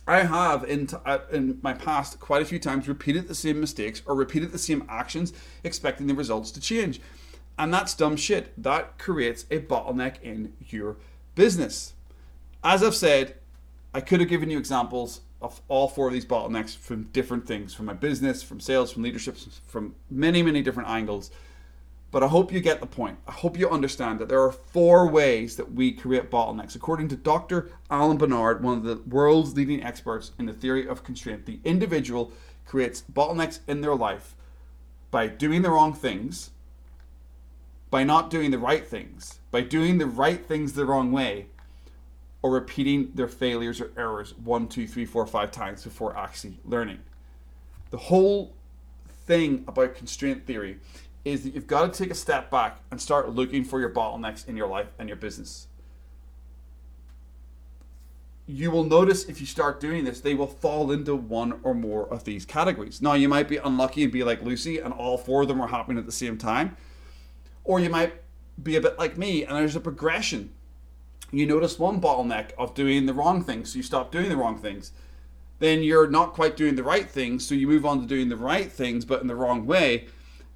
I 0.08 0.24
have 0.24 0.64
in, 0.64 0.86
t- 0.86 0.96
uh, 1.04 1.18
in 1.30 1.58
my 1.62 1.74
past 1.74 2.18
quite 2.18 2.40
a 2.40 2.46
few 2.46 2.58
times 2.58 2.88
repeated 2.88 3.28
the 3.28 3.34
same 3.34 3.60
mistakes 3.60 4.02
or 4.06 4.14
repeated 4.14 4.52
the 4.52 4.58
same 4.58 4.84
actions, 4.88 5.34
expecting 5.62 6.06
the 6.06 6.14
results 6.14 6.50
to 6.52 6.60
change. 6.60 7.00
And 7.58 7.74
that's 7.74 7.94
dumb 7.94 8.16
shit. 8.16 8.52
That 8.60 8.98
creates 8.98 9.44
a 9.50 9.58
bottleneck 9.58 10.22
in 10.22 10.54
your 10.68 10.96
business. 11.34 11.92
As 12.64 12.82
I've 12.82 12.94
said, 12.94 13.34
I 13.92 14.00
could 14.00 14.20
have 14.20 14.28
given 14.28 14.50
you 14.50 14.58
examples 14.58 15.20
of 15.42 15.60
all 15.68 15.88
four 15.88 16.08
of 16.08 16.12
these 16.12 16.26
bottlenecks 16.26 16.76
from 16.76 17.04
different 17.12 17.46
things 17.46 17.74
from 17.74 17.86
my 17.86 17.92
business, 17.92 18.42
from 18.42 18.60
sales, 18.60 18.90
from 18.90 19.02
leadership, 19.02 19.36
from 19.66 19.94
many, 20.10 20.42
many 20.42 20.62
different 20.62 20.88
angles. 20.88 21.30
But 22.10 22.22
I 22.22 22.28
hope 22.28 22.52
you 22.52 22.60
get 22.60 22.80
the 22.80 22.86
point. 22.86 23.18
I 23.26 23.32
hope 23.32 23.58
you 23.58 23.68
understand 23.68 24.18
that 24.18 24.28
there 24.28 24.42
are 24.42 24.52
four 24.52 25.08
ways 25.08 25.56
that 25.56 25.72
we 25.72 25.92
create 25.92 26.30
bottlenecks. 26.30 26.74
According 26.74 27.08
to 27.08 27.16
Dr. 27.16 27.70
Alan 27.90 28.16
Barnard, 28.16 28.62
one 28.62 28.78
of 28.78 28.84
the 28.84 28.96
world's 29.06 29.54
leading 29.54 29.82
experts 29.82 30.32
in 30.38 30.46
the 30.46 30.54
theory 30.54 30.88
of 30.88 31.04
constraint, 31.04 31.44
the 31.44 31.60
individual 31.64 32.32
creates 32.64 33.02
bottlenecks 33.12 33.60
in 33.68 33.82
their 33.82 33.94
life 33.94 34.34
by 35.10 35.26
doing 35.26 35.62
the 35.62 35.70
wrong 35.70 35.92
things, 35.92 36.50
by 37.90 38.04
not 38.04 38.30
doing 38.30 38.50
the 38.50 38.58
right 38.58 38.86
things, 38.86 39.40
by 39.50 39.60
doing 39.60 39.98
the 39.98 40.06
right 40.06 40.46
things 40.46 40.72
the 40.72 40.86
wrong 40.86 41.12
way, 41.12 41.46
or 42.40 42.52
repeating 42.52 43.10
their 43.14 43.28
failures 43.28 43.80
or 43.80 43.90
errors 43.96 44.34
one, 44.38 44.68
two, 44.68 44.86
three, 44.86 45.04
four, 45.04 45.26
five 45.26 45.50
times 45.50 45.84
before 45.84 46.16
actually 46.16 46.58
learning. 46.64 47.00
The 47.90 47.98
whole 47.98 48.54
thing 49.26 49.64
about 49.66 49.94
constraint 49.94 50.46
theory 50.46 50.78
is 51.24 51.44
that 51.44 51.54
you've 51.54 51.66
got 51.66 51.92
to 51.92 51.98
take 51.98 52.10
a 52.10 52.14
step 52.14 52.50
back 52.50 52.80
and 52.90 53.00
start 53.00 53.34
looking 53.34 53.64
for 53.64 53.80
your 53.80 53.90
bottlenecks 53.90 54.46
in 54.48 54.56
your 54.56 54.68
life 54.68 54.88
and 54.98 55.08
your 55.08 55.16
business. 55.16 55.66
You 58.46 58.70
will 58.70 58.84
notice 58.84 59.26
if 59.26 59.40
you 59.40 59.46
start 59.46 59.78
doing 59.78 60.04
this, 60.04 60.20
they 60.20 60.34
will 60.34 60.46
fall 60.46 60.90
into 60.90 61.14
one 61.14 61.60
or 61.62 61.74
more 61.74 62.10
of 62.10 62.24
these 62.24 62.46
categories. 62.46 63.02
Now, 63.02 63.12
you 63.12 63.28
might 63.28 63.46
be 63.46 63.58
unlucky 63.58 64.04
and 64.04 64.12
be 64.12 64.24
like 64.24 64.42
Lucy, 64.42 64.78
and 64.78 64.94
all 64.94 65.18
four 65.18 65.42
of 65.42 65.48
them 65.48 65.60
are 65.60 65.68
happening 65.68 65.98
at 65.98 66.06
the 66.06 66.12
same 66.12 66.38
time. 66.38 66.76
Or 67.64 67.78
you 67.78 67.90
might 67.90 68.14
be 68.62 68.76
a 68.76 68.80
bit 68.80 68.98
like 68.98 69.18
me, 69.18 69.44
and 69.44 69.54
there's 69.54 69.76
a 69.76 69.80
progression. 69.80 70.50
You 71.30 71.44
notice 71.44 71.78
one 71.78 72.00
bottleneck 72.00 72.52
of 72.56 72.74
doing 72.74 73.04
the 73.04 73.12
wrong 73.12 73.44
things, 73.44 73.72
so 73.72 73.76
you 73.76 73.82
stop 73.82 74.10
doing 74.10 74.30
the 74.30 74.36
wrong 74.36 74.58
things. 74.58 74.92
Then 75.58 75.82
you're 75.82 76.08
not 76.08 76.32
quite 76.32 76.56
doing 76.56 76.76
the 76.76 76.82
right 76.82 77.08
things, 77.10 77.46
so 77.46 77.54
you 77.54 77.66
move 77.66 77.84
on 77.84 78.00
to 78.00 78.06
doing 78.06 78.30
the 78.30 78.36
right 78.36 78.72
things, 78.72 79.04
but 79.04 79.20
in 79.20 79.26
the 79.26 79.34
wrong 79.34 79.66
way 79.66 80.06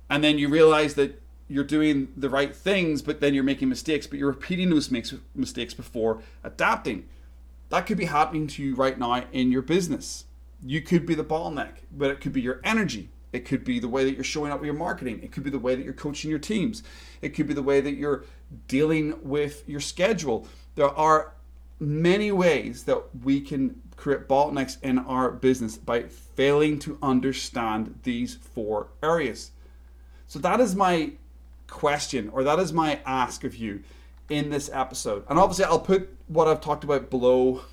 and 0.09 0.23
then 0.23 0.39
you 0.39 0.49
realize 0.49 0.95
that 0.95 1.21
you're 1.49 1.65
doing 1.65 2.09
the 2.17 2.31
right 2.31 2.55
things, 2.55 3.03
but 3.03 3.21
then 3.21 3.35
you're 3.35 3.45
making 3.45 3.69
mistakes, 3.69 4.07
but 4.07 4.19
you're 4.19 4.31
repeating 4.31 4.71
those 4.71 4.91
mistakes 5.35 5.75
before 5.75 6.23
adapting. 6.43 7.07
That 7.69 7.87
could 7.87 7.99
be 7.99 8.07
happening 8.07 8.47
to 8.49 8.63
you 8.63 8.75
right 8.75 8.99
now 8.99 9.25
in 9.33 9.53
your 9.53 9.63
business. 9.63 10.25
You 10.65 10.81
could 10.81 11.07
be 11.07 11.15
the 11.15 11.25
bottleneck, 11.25 11.73
but 11.91 12.11
it 12.11 12.21
could 12.21 12.33
be 12.33 12.41
your 12.41 12.61
energy. 12.65 13.11
It 13.33 13.47
could 13.47 13.65
be 13.65 13.79
the 13.79 13.89
way 13.89 14.05
that 14.05 14.15
you're 14.15 14.25
showing 14.25 14.53
up 14.53 14.61
with 14.61 14.67
your 14.67 14.75
marketing. 14.75 15.21
It 15.23 15.33
could 15.33 15.43
be 15.43 15.51
the 15.51 15.59
way 15.59 15.75
that 15.75 15.85
you're 15.85 15.95
coaching 15.95 16.31
your 16.31 16.39
teams. 16.39 16.83
It 17.23 17.31
could 17.31 17.47
be 17.47 17.55
the 17.55 17.63
way 17.63 17.81
that 17.81 17.95
you're 17.95 18.25
dealing 18.69 19.15
with 19.23 19.67
your 19.67 19.81
schedule. 19.81 20.47
There 20.75 20.91
are 20.91 21.33
many 21.81 22.31
ways 22.31 22.85
that 22.85 23.03
we 23.23 23.41
can 23.41 23.81
create 23.97 24.29
bottlenecks 24.29 24.77
in 24.83 24.99
our 24.99 25.31
business 25.31 25.77
by 25.77 26.03
failing 26.03 26.79
to 26.81 26.99
understand 27.03 28.01
these 28.03 28.35
four 28.35 28.89
areas. 29.03 29.51
So 30.33 30.39
that 30.39 30.61
is 30.61 30.75
my 30.75 31.11
question, 31.67 32.31
or 32.31 32.43
that 32.43 32.59
is 32.59 32.73
my 32.73 33.01
ask 33.05 33.45
of 33.45 33.55
you 33.55 33.83
in 34.31 34.49
this 34.49 34.71
episode. 34.73 35.27
And 35.29 35.39
obviously, 35.39 35.67
I'll 35.67 35.79
put 35.79 36.09
what 36.27 36.49
I've 36.49 36.63
talked 36.63 36.85
about 36.85 37.11
below 37.11 37.65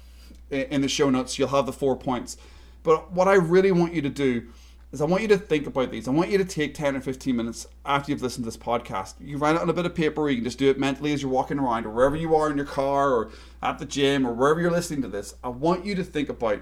in 0.52 0.82
the 0.82 0.90
show 0.90 1.10
notes. 1.10 1.40
You'll 1.40 1.48
have 1.48 1.66
the 1.66 1.72
four 1.72 1.96
points. 1.96 2.36
But 2.84 3.14
what 3.14 3.30
I 3.30 3.36
really 3.36 3.72
want 3.72 3.94
you 3.94 4.02
to 4.02 4.10
do 4.10 4.50
is 4.92 5.00
I 5.00 5.06
want 5.06 5.22
you 5.22 5.30
to 5.30 5.38
think 5.38 5.68
about 5.68 5.90
these. 5.90 6.06
I 6.06 6.12
want 6.12 6.32
you 6.32 6.38
to 6.38 6.44
take 6.44 6.74
10 6.74 6.98
or 6.98 7.00
15 7.00 7.34
minutes 7.34 7.66
after 7.86 8.12
you've 8.12 8.22
listened 8.22 8.44
to 8.44 8.50
this 8.50 8.58
podcast. 8.58 9.14
You 9.22 9.38
write 9.38 9.56
it 9.56 9.62
on 9.62 9.70
a 9.70 9.74
bit 9.74 9.86
of 9.86 9.96
paper, 9.96 10.24
or 10.24 10.30
you 10.30 10.36
can 10.36 10.44
just 10.44 10.60
do 10.60 10.70
it 10.70 10.78
mentally 10.78 11.14
as 11.14 11.22
you're 11.22 11.32
walking 11.32 11.60
around, 11.60 11.86
or 11.86 11.92
wherever 11.92 12.18
you 12.18 12.36
are 12.36 12.52
in 12.52 12.58
your 12.58 12.66
car, 12.66 13.14
or 13.14 13.32
at 13.64 13.80
the 13.80 13.86
gym, 13.86 14.28
or 14.28 14.34
wherever 14.34 14.60
you're 14.60 14.70
listening 14.70 15.02
to 15.04 15.08
this. 15.08 15.34
I 15.46 15.48
want 15.48 15.86
you 15.86 15.96
to 15.96 16.04
think 16.04 16.28
about 16.28 16.60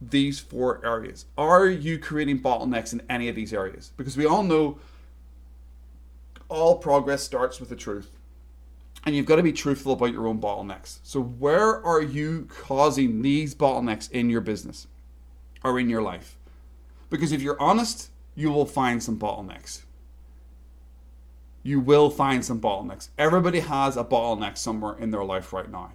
these 0.00 0.40
four 0.40 0.80
areas. 0.82 1.26
Are 1.36 1.66
you 1.66 1.98
creating 1.98 2.40
bottlenecks 2.40 2.94
in 2.94 3.02
any 3.10 3.28
of 3.28 3.36
these 3.36 3.52
areas? 3.52 3.92
Because 3.98 4.16
we 4.16 4.24
all 4.24 4.42
know 4.42 4.78
all 6.48 6.78
progress 6.78 7.22
starts 7.22 7.60
with 7.60 7.68
the 7.68 7.76
truth. 7.76 8.10
And 9.06 9.14
you've 9.14 9.26
got 9.26 9.36
to 9.36 9.42
be 9.42 9.52
truthful 9.52 9.92
about 9.92 10.12
your 10.12 10.26
own 10.26 10.40
bottlenecks. 10.40 10.98
So, 11.02 11.20
where 11.20 11.84
are 11.84 12.00
you 12.00 12.48
causing 12.48 13.22
these 13.22 13.54
bottlenecks 13.54 14.10
in 14.10 14.30
your 14.30 14.40
business 14.40 14.86
or 15.62 15.78
in 15.78 15.90
your 15.90 16.00
life? 16.00 16.38
Because 17.10 17.30
if 17.32 17.42
you're 17.42 17.60
honest, 17.60 18.10
you 18.34 18.50
will 18.50 18.64
find 18.64 19.02
some 19.02 19.18
bottlenecks. 19.18 19.82
You 21.62 21.80
will 21.80 22.10
find 22.10 22.44
some 22.44 22.60
bottlenecks. 22.60 23.08
Everybody 23.18 23.60
has 23.60 23.96
a 23.96 24.04
bottleneck 24.04 24.56
somewhere 24.56 24.96
in 24.98 25.10
their 25.10 25.24
life 25.24 25.52
right 25.52 25.70
now. 25.70 25.92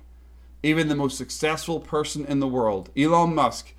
Even 0.62 0.88
the 0.88 0.96
most 0.96 1.18
successful 1.18 1.80
person 1.80 2.26
in 2.26 2.40
the 2.40 2.48
world, 2.48 2.90
Elon 2.98 3.34
Musk, 3.34 3.74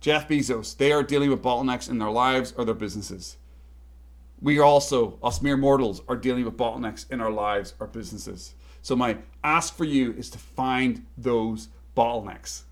Jeff 0.00 0.28
Bezos, 0.28 0.76
they 0.76 0.92
are 0.92 1.02
dealing 1.02 1.30
with 1.30 1.42
bottlenecks 1.42 1.88
in 1.88 1.98
their 1.98 2.10
lives 2.10 2.52
or 2.56 2.64
their 2.64 2.74
businesses 2.74 3.36
we 4.44 4.58
are 4.58 4.64
also, 4.64 5.18
us 5.22 5.40
mere 5.40 5.56
mortals, 5.56 6.02
are 6.06 6.16
dealing 6.16 6.44
with 6.44 6.54
bottlenecks 6.54 7.10
in 7.10 7.18
our 7.22 7.30
lives 7.30 7.72
our 7.80 7.86
businesses. 7.86 8.54
So, 8.82 8.94
my 8.94 9.16
ask 9.42 9.74
for 9.74 9.84
you 9.84 10.12
is 10.12 10.28
to 10.30 10.38
find 10.38 11.06
those 11.16 11.68
bottlenecks. 11.96 12.64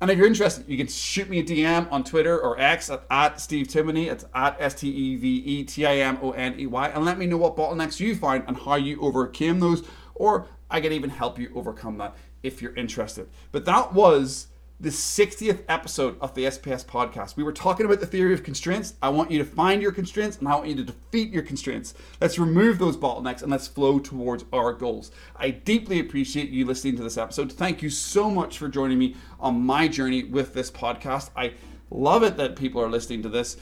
And 0.00 0.10
if 0.10 0.16
you're 0.16 0.26
interested, 0.26 0.66
you 0.68 0.78
can 0.78 0.86
shoot 0.86 1.28
me 1.28 1.40
a 1.40 1.44
DM 1.44 1.92
on 1.92 2.02
Twitter 2.02 2.40
or 2.40 2.58
X 2.58 2.88
at, 2.88 3.04
at 3.10 3.42
Steve 3.42 3.66
Timoney. 3.66 4.10
It's 4.10 4.24
at 4.34 4.56
S 4.58 4.74
T 4.74 4.88
E 4.88 5.16
V 5.16 5.36
E 5.36 5.64
T 5.64 5.84
I 5.84 5.96
M 5.96 6.18
O 6.22 6.30
N 6.30 6.58
E 6.58 6.66
Y. 6.66 6.88
And 6.88 7.04
let 7.04 7.18
me 7.18 7.26
know 7.26 7.36
what 7.36 7.54
bottlenecks 7.54 8.00
you 8.00 8.16
find 8.16 8.42
and 8.46 8.56
how 8.56 8.76
you 8.76 8.98
overcame 9.02 9.60
those. 9.60 9.86
Or 10.14 10.46
I 10.70 10.80
can 10.80 10.92
even 10.92 11.10
help 11.10 11.38
you 11.38 11.50
overcome 11.54 11.98
that 11.98 12.16
if 12.42 12.62
you're 12.62 12.74
interested. 12.74 13.28
But 13.52 13.66
that 13.66 13.92
was 13.92 14.46
the 14.78 14.90
60th 14.90 15.62
episode 15.70 16.18
of 16.20 16.34
the 16.34 16.44
SPS 16.44 16.84
podcast. 16.84 17.36
We 17.36 17.42
were 17.42 17.52
talking 17.52 17.86
about 17.86 18.00
the 18.00 18.06
theory 18.06 18.34
of 18.34 18.42
constraints. 18.42 18.92
I 19.00 19.08
want 19.08 19.30
you 19.30 19.38
to 19.38 19.44
find 19.44 19.80
your 19.80 19.90
constraints 19.90 20.36
and 20.36 20.46
I 20.46 20.54
want 20.54 20.68
you 20.68 20.74
to 20.76 20.84
defeat 20.84 21.32
your 21.32 21.42
constraints. 21.42 21.94
Let's 22.20 22.38
remove 22.38 22.78
those 22.78 22.96
bottlenecks 22.96 23.40
and 23.40 23.50
let's 23.50 23.66
flow 23.66 23.98
towards 23.98 24.44
our 24.52 24.74
goals. 24.74 25.12
I 25.34 25.48
deeply 25.50 25.98
appreciate 25.98 26.50
you 26.50 26.66
listening 26.66 26.96
to 26.96 27.02
this 27.02 27.16
episode. 27.16 27.52
Thank 27.52 27.80
you 27.80 27.88
so 27.88 28.30
much 28.30 28.58
for 28.58 28.68
joining 28.68 28.98
me 28.98 29.16
on 29.40 29.64
my 29.64 29.88
journey 29.88 30.24
with 30.24 30.52
this 30.52 30.70
podcast. 30.70 31.30
I 31.34 31.54
love 31.90 32.22
it 32.22 32.36
that 32.36 32.56
people 32.56 32.82
are 32.82 32.90
listening 32.90 33.22
to 33.22 33.30
this. 33.30 33.56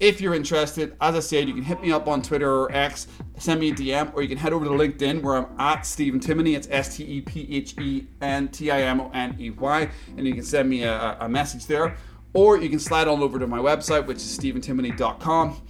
If 0.00 0.22
you're 0.22 0.34
interested, 0.34 0.96
as 0.98 1.14
I 1.14 1.20
said, 1.20 1.46
you 1.46 1.52
can 1.52 1.62
hit 1.62 1.82
me 1.82 1.92
up 1.92 2.08
on 2.08 2.22
Twitter 2.22 2.50
or 2.50 2.72
X, 2.72 3.06
send 3.36 3.60
me 3.60 3.70
a 3.70 3.74
DM, 3.74 4.14
or 4.14 4.22
you 4.22 4.28
can 4.28 4.38
head 4.38 4.54
over 4.54 4.64
to 4.64 4.70
LinkedIn 4.70 5.20
where 5.20 5.36
I'm 5.36 5.60
at 5.60 5.84
Stephen 5.84 6.18
Timoney. 6.18 6.56
It's 6.56 6.66
S 6.70 6.96
T 6.96 7.04
E 7.04 7.20
P 7.20 7.46
H 7.54 7.78
E 7.78 8.06
N 8.22 8.48
T 8.48 8.70
I 8.70 8.80
M 8.80 9.02
O 9.02 9.10
N 9.12 9.36
E 9.38 9.50
Y, 9.50 9.90
and 10.16 10.26
you 10.26 10.32
can 10.32 10.42
send 10.42 10.70
me 10.70 10.84
a, 10.84 11.18
a 11.20 11.28
message 11.28 11.66
there. 11.66 11.98
Or 12.32 12.56
you 12.56 12.70
can 12.70 12.78
slide 12.78 13.08
on 13.08 13.20
over 13.20 13.38
to 13.38 13.46
my 13.46 13.58
website, 13.58 14.06
which 14.06 14.18
is 14.18 14.38
stephentimoney.com, 14.38 15.60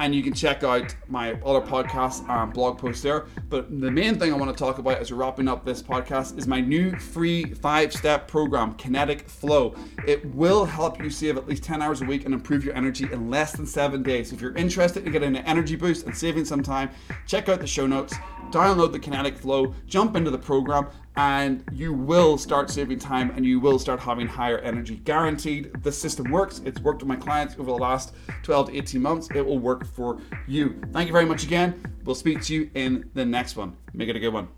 and 0.00 0.14
you 0.14 0.22
can 0.22 0.32
check 0.32 0.64
out 0.64 0.94
my 1.08 1.34
other 1.44 1.60
podcasts 1.60 2.26
and 2.28 2.52
blog 2.54 2.78
posts 2.78 3.02
there. 3.02 3.26
But 3.50 3.68
the 3.80 3.90
main 3.90 4.18
thing 4.18 4.32
I 4.32 4.36
want 4.36 4.50
to 4.50 4.56
talk 4.56 4.78
about 4.78 4.96
as 4.96 5.12
we're 5.12 5.18
wrapping 5.18 5.46
up 5.46 5.64
this 5.64 5.82
podcast 5.82 6.38
is 6.38 6.46
my 6.46 6.60
new 6.60 6.96
free 6.96 7.44
five 7.44 7.92
step 7.92 8.26
program, 8.26 8.74
Kinetic 8.74 9.28
Flow. 9.28 9.74
It 10.06 10.24
will 10.34 10.64
help 10.64 11.02
you 11.02 11.10
save 11.10 11.36
at 11.36 11.46
least 11.46 11.62
10 11.62 11.82
hours 11.82 12.00
a 12.00 12.06
week 12.06 12.24
and 12.24 12.32
improve 12.32 12.64
your 12.64 12.74
energy 12.74 13.08
in 13.12 13.28
less 13.28 13.52
than 13.52 13.66
seven 13.66 14.02
days. 14.02 14.32
If 14.32 14.40
you're 14.40 14.56
interested 14.56 15.04
in 15.04 15.12
getting 15.12 15.36
an 15.36 15.44
energy 15.44 15.76
boost 15.76 16.06
and 16.06 16.16
saving 16.16 16.46
some 16.46 16.62
time, 16.62 16.90
check 17.26 17.50
out 17.50 17.60
the 17.60 17.66
show 17.66 17.86
notes, 17.86 18.14
download 18.52 18.92
the 18.92 18.98
Kinetic 18.98 19.36
Flow, 19.36 19.74
jump 19.86 20.16
into 20.16 20.30
the 20.30 20.38
program, 20.38 20.88
and 21.16 21.64
you 21.72 21.92
will 21.92 22.38
start 22.38 22.70
saving 22.70 22.98
time 22.98 23.30
and 23.30 23.44
you 23.44 23.60
will 23.60 23.78
start 23.78 24.00
having 24.00 24.26
higher 24.26 24.58
energy. 24.58 24.96
Guaranteed, 24.96 25.70
the 25.82 25.92
system 25.92 26.30
works. 26.30 26.60
It's 26.64 26.80
worked 26.80 27.02
with 27.02 27.08
my 27.08 27.16
clients 27.16 27.54
over 27.54 27.70
the 27.70 27.78
last 27.78 28.14
12 28.42 28.70
to 28.70 28.76
18 28.76 29.02
months. 29.02 29.28
It 29.34 29.44
will 29.44 29.58
work 29.58 29.86
for 29.86 30.20
you. 30.46 30.80
Thank 30.92 31.08
you 31.08 31.12
very 31.12 31.26
much 31.26 31.44
again. 31.44 31.82
We'll 32.04 32.14
speak 32.14 32.42
to 32.44 32.54
you 32.54 32.70
in 32.74 33.10
the 33.14 33.24
next 33.24 33.56
one. 33.56 33.76
Make 33.92 34.08
it 34.08 34.16
a 34.16 34.20
good 34.20 34.32
one. 34.32 34.48